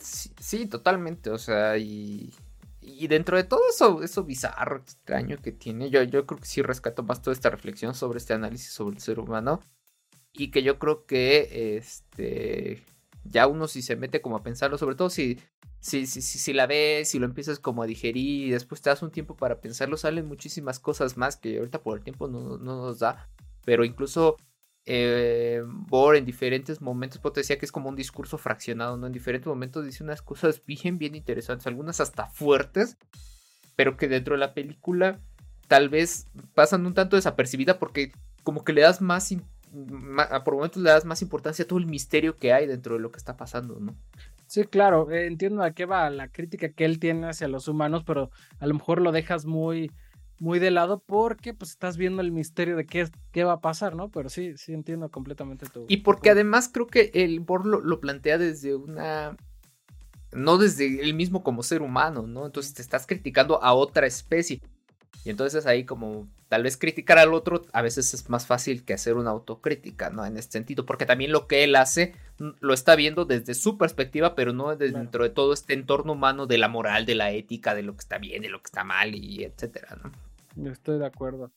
Sí, 0.00 0.66
totalmente, 0.66 1.30
o 1.30 1.38
sea, 1.38 1.76
y, 1.78 2.32
y 2.80 3.06
dentro 3.06 3.36
de 3.36 3.44
todo 3.44 3.60
eso, 3.70 4.02
eso 4.02 4.24
bizarro, 4.24 4.78
extraño 4.78 5.38
que 5.38 5.52
tiene, 5.52 5.90
yo, 5.90 6.02
yo 6.02 6.26
creo 6.26 6.40
que 6.40 6.46
sí 6.46 6.62
rescato 6.62 7.02
más 7.02 7.20
toda 7.20 7.34
esta 7.34 7.50
reflexión 7.50 7.94
sobre 7.94 8.18
este 8.18 8.32
análisis 8.32 8.72
sobre 8.72 8.96
el 8.96 9.02
ser 9.02 9.18
humano 9.18 9.60
y 10.32 10.50
que 10.50 10.62
yo 10.62 10.78
creo 10.78 11.06
que 11.06 11.76
este 11.76 12.82
ya 13.24 13.46
uno 13.46 13.68
si 13.68 13.82
se 13.82 13.96
mete 13.96 14.20
como 14.20 14.36
a 14.36 14.42
pensarlo, 14.42 14.78
sobre 14.78 14.96
todo 14.96 15.10
si, 15.10 15.38
si, 15.80 16.06
si, 16.06 16.20
si, 16.22 16.52
la 16.52 16.66
ves, 16.66 17.08
si 17.08 17.18
lo 17.18 17.26
empiezas 17.26 17.58
como 17.58 17.82
a 17.82 17.86
digerir 17.86 18.46
y 18.46 18.50
después 18.50 18.80
te 18.80 18.90
das 18.90 19.02
un 19.02 19.10
tiempo 19.10 19.36
para 19.36 19.60
pensarlo, 19.60 19.96
salen 19.96 20.26
muchísimas 20.26 20.78
cosas 20.78 21.16
más 21.16 21.36
que 21.36 21.58
ahorita 21.58 21.82
por 21.82 21.98
el 21.98 22.04
tiempo 22.04 22.28
no, 22.28 22.58
nos 22.58 22.98
da, 22.98 23.28
pero 23.64 23.84
incluso 23.84 24.36
eh, 24.86 25.62
en 26.14 26.24
diferentes 26.24 26.80
momentos, 26.80 27.20
pues 27.20 27.34
te 27.34 27.40
decía 27.40 27.58
que 27.58 27.66
es 27.66 27.72
como 27.72 27.88
un 27.88 27.96
discurso 27.96 28.36
fraccionado, 28.36 28.96
¿no? 28.96 29.06
En 29.06 29.12
diferentes 29.12 29.46
momentos 29.46 29.84
dice 29.84 30.04
unas 30.04 30.22
cosas 30.22 30.62
bien, 30.66 30.98
bien 30.98 31.14
interesantes, 31.14 31.66
algunas 31.66 32.00
hasta 32.00 32.26
fuertes, 32.26 32.98
pero 33.76 33.96
que 33.96 34.08
dentro 34.08 34.34
de 34.34 34.40
la 34.40 34.54
película 34.54 35.20
tal 35.68 35.88
vez 35.88 36.28
pasan 36.54 36.84
un 36.86 36.94
tanto 36.94 37.16
desapercibida 37.16 37.78
porque 37.78 38.12
como 38.42 38.64
que 38.64 38.74
le 38.74 38.82
das 38.82 39.00
más 39.00 39.32
por 40.44 40.54
momentos 40.54 40.82
le 40.82 40.90
das 40.90 41.04
más 41.04 41.22
importancia 41.22 41.64
a 41.64 41.68
todo 41.68 41.78
el 41.78 41.86
misterio 41.86 42.36
que 42.36 42.52
hay 42.52 42.66
dentro 42.66 42.94
de 42.94 43.00
lo 43.00 43.10
que 43.10 43.18
está 43.18 43.36
pasando, 43.36 43.78
¿no? 43.80 43.94
Sí, 44.46 44.64
claro, 44.64 45.10
eh, 45.10 45.26
entiendo 45.26 45.62
a 45.62 45.72
qué 45.72 45.86
va 45.86 46.08
la 46.10 46.28
crítica 46.28 46.68
que 46.68 46.84
él 46.84 46.98
tiene 46.98 47.28
hacia 47.28 47.48
los 47.48 47.66
humanos, 47.66 48.04
pero 48.04 48.30
a 48.60 48.66
lo 48.66 48.74
mejor 48.74 49.00
lo 49.00 49.10
dejas 49.10 49.46
muy, 49.46 49.90
muy 50.38 50.58
de 50.58 50.70
lado 50.70 51.02
porque 51.04 51.54
pues 51.54 51.70
estás 51.70 51.96
viendo 51.96 52.22
el 52.22 52.32
misterio 52.32 52.76
de 52.76 52.86
qué, 52.86 53.08
qué 53.32 53.44
va 53.44 53.54
a 53.54 53.60
pasar, 53.60 53.96
¿no? 53.96 54.10
Pero 54.10 54.28
sí, 54.28 54.56
sí 54.56 54.72
entiendo 54.72 55.10
completamente 55.10 55.66
todo. 55.66 55.86
Y 55.88 55.98
porque 55.98 56.30
además 56.30 56.68
creo 56.72 56.86
que 56.86 57.10
el 57.14 57.40
Bor 57.40 57.66
lo, 57.66 58.00
plantea 58.00 58.38
desde 58.38 58.74
una 58.74 59.36
no 60.32 60.58
desde 60.58 61.00
él 61.00 61.14
mismo 61.14 61.44
como 61.44 61.62
ser 61.62 61.80
humano, 61.80 62.26
¿no? 62.26 62.44
Entonces 62.44 62.74
te 62.74 62.82
estás 62.82 63.06
criticando 63.06 63.62
a 63.62 63.72
otra 63.72 64.06
especie. 64.06 64.60
Y 65.24 65.30
entonces 65.30 65.66
ahí 65.66 65.84
como 65.84 66.28
tal 66.48 66.62
vez 66.62 66.76
criticar 66.76 67.18
al 67.18 67.32
otro 67.32 67.62
a 67.72 67.80
veces 67.80 68.12
es 68.12 68.28
más 68.28 68.46
fácil 68.46 68.84
que 68.84 68.92
hacer 68.92 69.14
una 69.14 69.30
autocrítica, 69.30 70.10
¿no? 70.10 70.24
En 70.26 70.36
este 70.36 70.52
sentido, 70.52 70.84
porque 70.84 71.06
también 71.06 71.32
lo 71.32 71.46
que 71.46 71.64
él 71.64 71.76
hace 71.76 72.14
mm, 72.38 72.50
lo 72.60 72.74
está 72.74 72.94
viendo 72.94 73.24
desde 73.24 73.54
su 73.54 73.78
perspectiva, 73.78 74.34
pero 74.34 74.52
no 74.52 74.76
dentro 74.76 75.24
de 75.24 75.30
todo 75.30 75.54
este 75.54 75.72
entorno 75.72 76.12
humano 76.12 76.46
de 76.46 76.58
la 76.58 76.68
moral, 76.68 77.06
de 77.06 77.14
la 77.14 77.30
ética, 77.30 77.74
de 77.74 77.82
lo 77.82 77.94
que 77.94 78.00
está 78.00 78.18
bien, 78.18 78.42
de 78.42 78.50
lo 78.50 78.60
que 78.60 78.68
está 78.68 78.84
mal 78.84 79.14
y 79.14 79.44
etcétera, 79.44 79.98
¿no? 80.02 80.70
Estoy 80.70 80.98
de 80.98 81.06
acuerdo. 81.06 81.50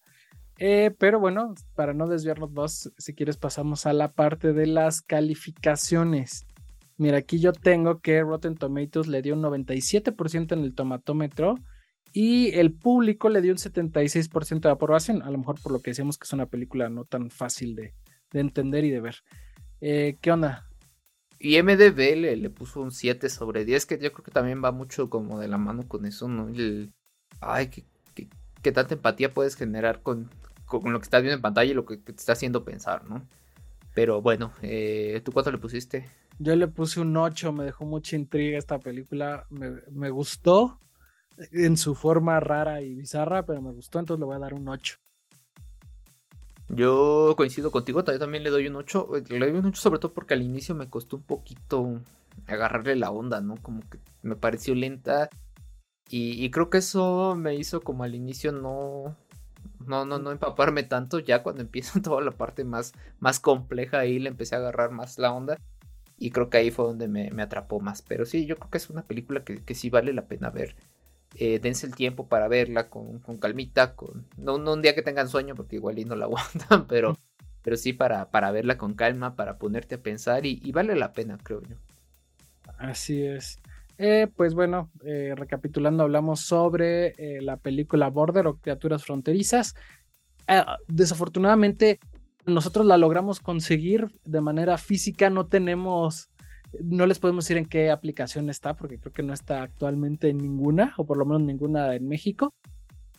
Eh, 0.59 0.91
pero 0.97 1.19
bueno, 1.19 1.53
para 1.75 1.93
no 1.93 2.07
desviarnos 2.07 2.51
más, 2.51 2.91
si 2.97 3.13
quieres 3.13 3.37
pasamos 3.37 3.85
a 3.85 3.93
la 3.93 4.13
parte 4.13 4.53
de 4.53 4.65
las 4.65 5.01
calificaciones. 5.01 6.47
Mira, 6.97 7.17
aquí 7.17 7.39
yo 7.39 7.53
tengo 7.53 7.99
que 7.99 8.21
Rotten 8.21 8.55
Tomatoes 8.55 9.07
le 9.07 9.21
dio 9.21 9.35
un 9.35 9.43
97% 9.43 10.53
en 10.53 10.63
el 10.63 10.73
tomatómetro 10.73 11.55
y 12.13 12.51
el 12.55 12.73
público 12.73 13.29
le 13.29 13.41
dio 13.41 13.51
un 13.51 13.57
76% 13.57 14.61
de 14.61 14.69
aprobación, 14.69 15.21
a 15.21 15.29
lo 15.29 15.37
mejor 15.37 15.61
por 15.61 15.71
lo 15.71 15.81
que 15.81 15.91
decíamos 15.91 16.17
que 16.17 16.25
es 16.25 16.33
una 16.33 16.47
película 16.47 16.89
no 16.89 17.05
tan 17.05 17.29
fácil 17.29 17.75
de, 17.75 17.93
entender 18.33 18.85
y 18.85 18.91
de 18.91 19.01
ver. 19.01 19.23
Eh, 19.81 20.17
¿Qué 20.21 20.31
onda? 20.31 20.67
Y 21.39 21.61
MDB 21.61 22.15
le, 22.15 22.49
puso 22.49 22.81
un 22.81 22.91
7 22.91 23.29
sobre 23.29 23.65
10, 23.65 23.85
que 23.85 23.99
yo 23.99 24.11
creo 24.11 24.23
que 24.23 24.31
también 24.31 24.63
va 24.63 24.71
mucho 24.71 25.09
como 25.09 25.39
de 25.39 25.47
la 25.47 25.57
mano 25.57 25.87
con 25.87 26.05
eso, 26.05 26.27
¿no? 26.27 26.49
ay, 27.41 27.69
qué, 27.69 28.71
tanta 28.71 28.95
empatía 28.95 29.33
puedes 29.33 29.55
generar 29.55 30.01
con, 30.01 30.29
con, 30.65 30.91
lo 30.91 30.99
que 30.99 31.03
estás 31.03 31.21
viendo 31.21 31.35
en 31.35 31.41
pantalla 31.41 31.71
y 31.71 31.75
lo 31.75 31.85
que, 31.85 31.97
te 31.97 32.11
está 32.11 32.33
haciendo 32.33 32.65
pensar, 32.65 33.07
¿no? 33.07 33.25
Pero 33.93 34.21
bueno, 34.21 34.51
eh, 34.61 35.21
¿tú 35.23 35.31
cuánto 35.31 35.51
le 35.51 35.57
pusiste? 35.57 36.05
Yo 36.39 36.55
le 36.55 36.67
puse 36.67 36.99
un 36.99 37.15
8, 37.15 37.51
me 37.51 37.63
dejó 37.63 37.85
mucha 37.85 38.15
intriga 38.15 38.57
esta 38.57 38.79
película, 38.79 39.45
me, 39.49 39.81
me 39.91 40.09
gustó, 40.09 40.79
en 41.51 41.77
su 41.77 41.95
forma 41.95 42.39
rara 42.39 42.81
y 42.81 42.95
bizarra, 42.95 43.45
pero 43.45 43.61
me 43.61 43.71
gustó, 43.71 43.99
entonces 43.99 44.19
le 44.19 44.25
voy 44.25 44.35
a 44.35 44.39
dar 44.39 44.53
un 44.53 44.67
8. 44.67 44.97
Yo 46.69 47.33
coincido 47.37 47.71
contigo, 47.71 48.03
también 48.03 48.43
le 48.43 48.49
doy 48.49 48.67
un 48.67 48.75
8. 48.75 49.09
Le 49.29 49.39
doy 49.39 49.57
un 49.57 49.65
8 49.65 49.81
sobre 49.81 49.99
todo 49.99 50.13
porque 50.13 50.33
al 50.33 50.41
inicio 50.41 50.75
me 50.75 50.89
costó 50.89 51.17
un 51.17 51.23
poquito 51.23 52.01
agarrarle 52.45 52.95
la 52.95 53.11
onda, 53.11 53.39
¿no? 53.41 53.55
Como 53.61 53.81
que 53.89 53.99
me 54.21 54.35
pareció 54.35 54.75
lenta. 54.75 55.29
Y, 56.09 56.49
creo 56.51 56.69
que 56.69 56.77
eso 56.77 57.35
me 57.35 57.55
hizo 57.55 57.81
como 57.81 58.03
al 58.05 58.15
inicio 58.15 58.53
no, 58.53 59.15
no, 59.85 60.05
no, 60.05 60.19
no 60.19 60.31
empaparme 60.31 60.83
tanto. 60.83 61.19
Ya 61.19 61.43
cuando 61.43 61.61
empieza 61.63 62.01
toda 62.01 62.21
la 62.21 62.31
parte 62.31 62.63
más, 62.65 62.93
más 63.19 63.39
compleja 63.39 63.99
ahí 63.99 64.19
le 64.19 64.29
empecé 64.29 64.55
a 64.55 64.59
agarrar 64.59 64.91
más 64.91 65.17
la 65.19 65.31
onda. 65.31 65.57
Y 66.17 66.31
creo 66.31 66.49
que 66.49 66.57
ahí 66.57 66.71
fue 66.71 66.85
donde 66.85 67.07
me, 67.07 67.29
atrapó 67.41 67.79
más. 67.79 68.01
Pero 68.01 68.25
sí, 68.25 68.45
yo 68.45 68.57
creo 68.57 68.69
que 68.69 68.77
es 68.77 68.89
una 68.89 69.03
película 69.03 69.43
que, 69.43 69.63
que 69.63 69.75
sí 69.75 69.89
vale 69.89 70.13
la 70.13 70.27
pena 70.27 70.49
ver 70.49 70.75
eh, 71.35 71.59
dense 71.59 71.85
el 71.85 71.95
tiempo 71.95 72.27
para 72.27 72.47
verla 72.47 72.89
con, 72.89 73.19
calmita, 73.39 73.95
con 73.95 74.25
no, 74.37 74.55
un 74.55 74.81
día 74.81 74.95
que 74.95 75.01
tengan 75.01 75.27
sueño 75.29 75.55
porque 75.55 75.75
igual 75.75 75.99
y 75.99 76.05
no 76.05 76.15
la 76.15 76.25
aguantan, 76.25 76.87
pero, 76.87 77.17
pero 77.61 77.77
sí 77.77 77.93
para, 77.93 78.29
para 78.31 78.51
verla 78.51 78.77
con 78.77 78.93
calma, 78.93 79.35
para 79.35 79.57
ponerte 79.57 79.95
a 79.95 80.01
pensar 80.01 80.45
y, 80.45 80.71
vale 80.71 80.95
la 80.95 81.13
pena, 81.13 81.37
creo 81.41 81.61
yo. 81.61 81.75
Así 82.77 83.23
es. 83.23 83.59
Eh, 83.97 84.27
pues 84.35 84.53
bueno, 84.53 84.91
eh, 85.03 85.33
recapitulando, 85.35 86.03
hablamos 86.03 86.41
sobre 86.41 87.13
la 87.41 87.57
película 87.57 88.09
Border 88.09 88.47
o 88.47 88.57
Criaturas 88.57 89.03
Fronterizas. 89.03 89.75
desafortunadamente, 90.87 91.99
nosotros 92.45 92.85
la 92.85 92.97
logramos 92.97 93.39
conseguir 93.39 94.07
de 94.23 94.41
manera 94.41 94.77
física, 94.77 95.29
no 95.29 95.47
tenemos 95.47 96.29
no 96.81 97.05
les 97.05 97.19
podemos 97.19 97.45
decir 97.45 97.57
en 97.57 97.65
qué 97.65 97.89
aplicación 97.91 98.49
está, 98.49 98.75
porque 98.75 98.99
creo 98.99 99.13
que 99.13 99.23
no 99.23 99.33
está 99.33 99.63
actualmente 99.63 100.29
en 100.29 100.37
ninguna, 100.37 100.93
o 100.97 101.05
por 101.05 101.17
lo 101.17 101.25
menos 101.25 101.41
ninguna 101.41 101.95
en 101.95 102.07
México. 102.07 102.53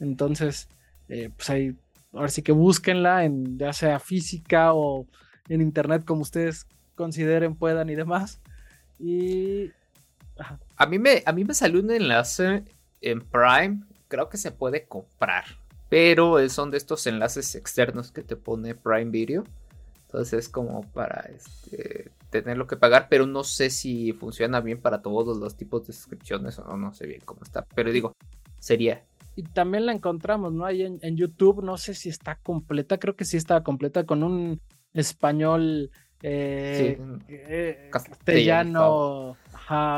Entonces, 0.01 0.69
eh, 1.09 1.31
pues 1.35 1.51
ahí, 1.51 1.77
ahora 2.13 2.29
sí 2.29 2.43
que 2.43 2.53
búsquenla 2.53 3.25
en 3.25 3.59
ya 3.59 3.73
sea 3.73 3.99
física 3.99 4.73
o 4.75 5.07
en 5.49 5.61
internet, 5.61 6.05
como 6.05 6.23
ustedes 6.23 6.67
consideren, 6.95 7.55
puedan 7.57 7.91
y 7.91 7.95
demás. 7.95 8.41
Y. 8.99 9.71
A 10.77 10.87
mí, 10.87 11.01
me, 11.01 11.25
a 11.27 11.33
mí 11.33 11.45
me 11.45 11.53
salió 11.53 11.81
un 11.81 11.91
enlace 11.91 12.63
en 13.01 13.21
Prime, 13.23 13.81
creo 14.07 14.29
que 14.29 14.37
se 14.37 14.53
puede 14.53 14.87
comprar, 14.87 15.45
pero 15.89 16.49
son 16.49 16.71
de 16.71 16.79
estos 16.79 17.09
enlaces 17.09 17.57
externos 17.57 18.13
que 18.13 18.23
te 18.23 18.37
pone 18.37 18.77
Prime 18.77 19.11
Video. 19.11 19.43
Entonces 20.07 20.45
es 20.45 20.49
como 20.49 20.83
para 20.93 21.29
este, 21.35 22.13
tenerlo 22.31 22.67
que 22.67 22.77
pagar, 22.77 23.09
pero 23.09 23.27
no 23.27 23.45
sé 23.45 23.71
si 23.71 24.13
funciona 24.13 24.61
bien 24.61 24.81
para 24.81 25.03
todos 25.03 25.39
los 25.39 25.57
tipos 25.57 25.87
de 25.87 25.93
suscripciones 25.93 26.59
o 26.59 26.77
no, 26.77 26.93
sé 26.93 27.07
bien 27.07 27.23
cómo 27.25 27.43
está. 27.43 27.67
Pero 27.75 27.91
digo, 27.91 28.15
sería. 28.59 29.05
Y 29.37 29.45
también 29.45 29.87
la 29.87 29.93
encontramos, 29.93 30.53
¿no? 30.53 30.65
Ahí 30.65 30.83
en, 30.83 31.17
YouTube, 31.17 31.63
no 31.63 31.77
sé 31.77 31.95
si 31.95 32.09
está 32.09 32.37
completa, 32.37 32.99
creo 32.99 33.15
que 33.17 33.25
sí 33.25 33.37
está 33.37 33.63
completa 33.63 34.05
con 34.05 34.23
un 34.23 34.61
español 34.95 35.91
Eh, 36.21 36.99
eh, 37.29 37.89
castellano, 37.93 39.37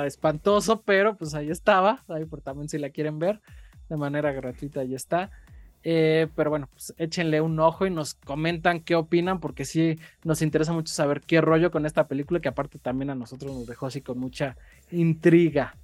espantoso, 0.05 0.83
pero 0.83 1.17
pues 1.17 1.35
ahí 1.35 1.51
estaba, 1.51 2.05
ahí 2.09 2.27
por 2.27 2.43
también 2.43 2.69
si 2.69 2.77
la 2.77 2.91
quieren 2.91 3.19
ver 3.19 3.41
de 3.89 3.97
manera 3.97 4.31
gratuita, 4.33 4.81
ahí 4.81 4.95
está. 4.95 5.31
Eh, 5.83 6.29
pero 6.37 6.51
bueno, 6.51 6.69
pues 6.71 6.95
échenle 6.99 7.41
un 7.41 7.59
ojo 7.59 7.87
y 7.87 7.91
nos 7.91 8.15
comentan 8.15 8.81
qué 8.81 8.95
opinan, 8.95 9.41
porque 9.41 9.65
sí 9.65 9.99
nos 10.25 10.43
interesa 10.43 10.73
mucho 10.73 10.93
saber 10.93 11.21
qué 11.23 11.41
rollo 11.41 11.71
con 11.71 11.87
esta 11.87 12.07
película, 12.07 12.41
que 12.41 12.49
aparte 12.49 12.79
también 12.79 13.11
a 13.11 13.15
nosotros 13.15 13.55
nos 13.55 13.67
dejó 13.67 13.87
así 13.87 14.01
con 14.01 14.19
mucha 14.19 14.57
intriga. 14.91 15.75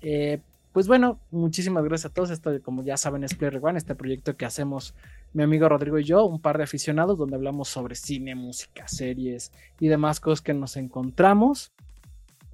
Eh, 0.00 0.40
pues 0.72 0.88
bueno, 0.88 1.18
muchísimas 1.30 1.84
gracias 1.84 2.10
a 2.10 2.14
todos. 2.14 2.30
Esto, 2.30 2.50
como 2.62 2.82
ya 2.82 2.96
saben, 2.96 3.24
es 3.24 3.34
Player 3.34 3.60
One, 3.62 3.78
este 3.78 3.94
proyecto 3.94 4.36
que 4.36 4.44
hacemos 4.44 4.94
mi 5.32 5.42
amigo 5.42 5.68
Rodrigo 5.68 5.98
y 5.98 6.04
yo, 6.04 6.24
un 6.24 6.40
par 6.40 6.58
de 6.58 6.64
aficionados, 6.64 7.18
donde 7.18 7.36
hablamos 7.36 7.68
sobre 7.68 7.94
cine, 7.94 8.34
música, 8.34 8.88
series 8.88 9.52
y 9.80 9.88
demás 9.88 10.20
cosas 10.20 10.42
que 10.42 10.54
nos 10.54 10.76
encontramos. 10.76 11.72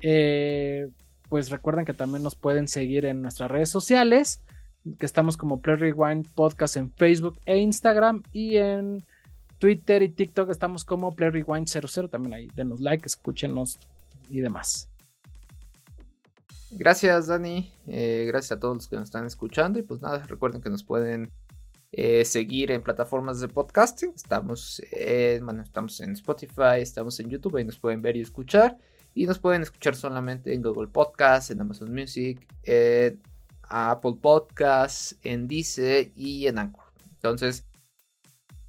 Eh, 0.00 0.88
pues 1.28 1.50
recuerden 1.50 1.84
que 1.84 1.94
también 1.94 2.22
nos 2.22 2.34
pueden 2.34 2.68
seguir 2.68 3.06
en 3.06 3.22
nuestras 3.22 3.50
redes 3.50 3.70
sociales 3.70 4.40
que 4.98 5.06
estamos 5.06 5.36
como 5.36 5.60
Play 5.60 5.76
Rewind 5.76 6.28
Podcast 6.34 6.76
en 6.76 6.90
Facebook 6.92 7.38
e 7.46 7.58
Instagram 7.58 8.22
y 8.32 8.56
en 8.56 9.04
Twitter 9.58 10.02
y 10.02 10.08
TikTok 10.08 10.50
estamos 10.50 10.84
como 10.84 11.14
Play 11.14 11.30
Rewind 11.30 11.68
00 11.68 12.08
también 12.08 12.34
ahí 12.34 12.48
denos 12.54 12.80
like, 12.80 13.06
escúchenos 13.06 13.78
y 14.28 14.40
demás. 14.40 14.88
Gracias 16.72 17.26
Dani, 17.26 17.70
eh, 17.86 18.24
gracias 18.26 18.52
a 18.52 18.60
todos 18.60 18.76
los 18.76 18.88
que 18.88 18.96
nos 18.96 19.04
están 19.04 19.26
escuchando 19.26 19.78
y 19.78 19.82
pues 19.82 20.00
nada, 20.00 20.24
recuerden 20.26 20.62
que 20.62 20.70
nos 20.70 20.82
pueden 20.82 21.30
eh, 21.92 22.24
seguir 22.24 22.70
en 22.70 22.82
plataformas 22.82 23.40
de 23.40 23.48
podcasting, 23.48 24.12
estamos, 24.14 24.82
bueno, 25.42 25.62
estamos 25.62 26.00
en 26.00 26.12
Spotify, 26.12 26.80
estamos 26.80 27.20
en 27.20 27.28
YouTube, 27.28 27.56
ahí 27.56 27.64
nos 27.64 27.78
pueden 27.78 28.00
ver 28.00 28.16
y 28.16 28.20
escuchar. 28.20 28.78
Y 29.14 29.26
nos 29.26 29.38
pueden 29.38 29.60
escuchar 29.60 29.94
solamente 29.94 30.54
en 30.54 30.62
Google 30.62 30.88
Podcast, 30.88 31.50
en 31.50 31.60
Amazon 31.60 31.92
Music, 31.92 32.48
Apple 33.72 34.16
Podcasts, 34.20 35.16
en 35.22 35.48
Dice 35.48 36.12
y 36.14 36.46
en 36.46 36.58
Anchor. 36.58 36.84
Entonces, 37.14 37.64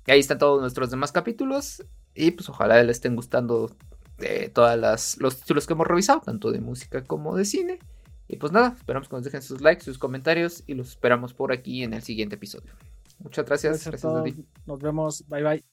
ahí 0.08 0.20
están 0.20 0.38
todos 0.38 0.62
nuestros 0.62 0.90
demás 0.90 1.12
capítulos. 1.12 1.84
Y 2.16 2.32
pues 2.32 2.48
ojalá 2.50 2.82
les 2.84 2.98
estén 2.98 3.16
gustando 3.16 3.76
de 4.18 4.50
todas 4.50 5.18
los 5.20 5.40
títulos 5.40 5.66
que 5.66 5.74
hemos 5.74 5.88
revisado, 5.88 6.22
tanto 6.22 6.52
de 6.52 6.62
música 6.62 7.04
como 7.04 7.36
de 7.36 7.46
cine. 7.46 7.80
Y 8.28 8.38
pues 8.38 8.52
nada, 8.52 8.76
esperamos 8.78 9.10
que 9.10 9.16
nos 9.16 9.26
dejen 9.26 9.42
sus 9.42 9.62
likes, 9.62 9.84
sus 9.84 9.98
comentarios 9.98 10.64
y 10.68 10.76
los 10.76 10.90
esperamos 10.90 11.34
por 11.34 11.52
aquí 11.52 11.84
en 11.84 11.94
el 11.94 12.02
siguiente 12.02 12.36
episodio. 12.36 12.72
Muchas 13.20 13.46
gracias. 13.46 13.86
Gracias, 13.86 14.38
Nos 14.66 14.80
vemos. 14.80 15.24
Bye 15.28 15.44
bye. 15.44 15.73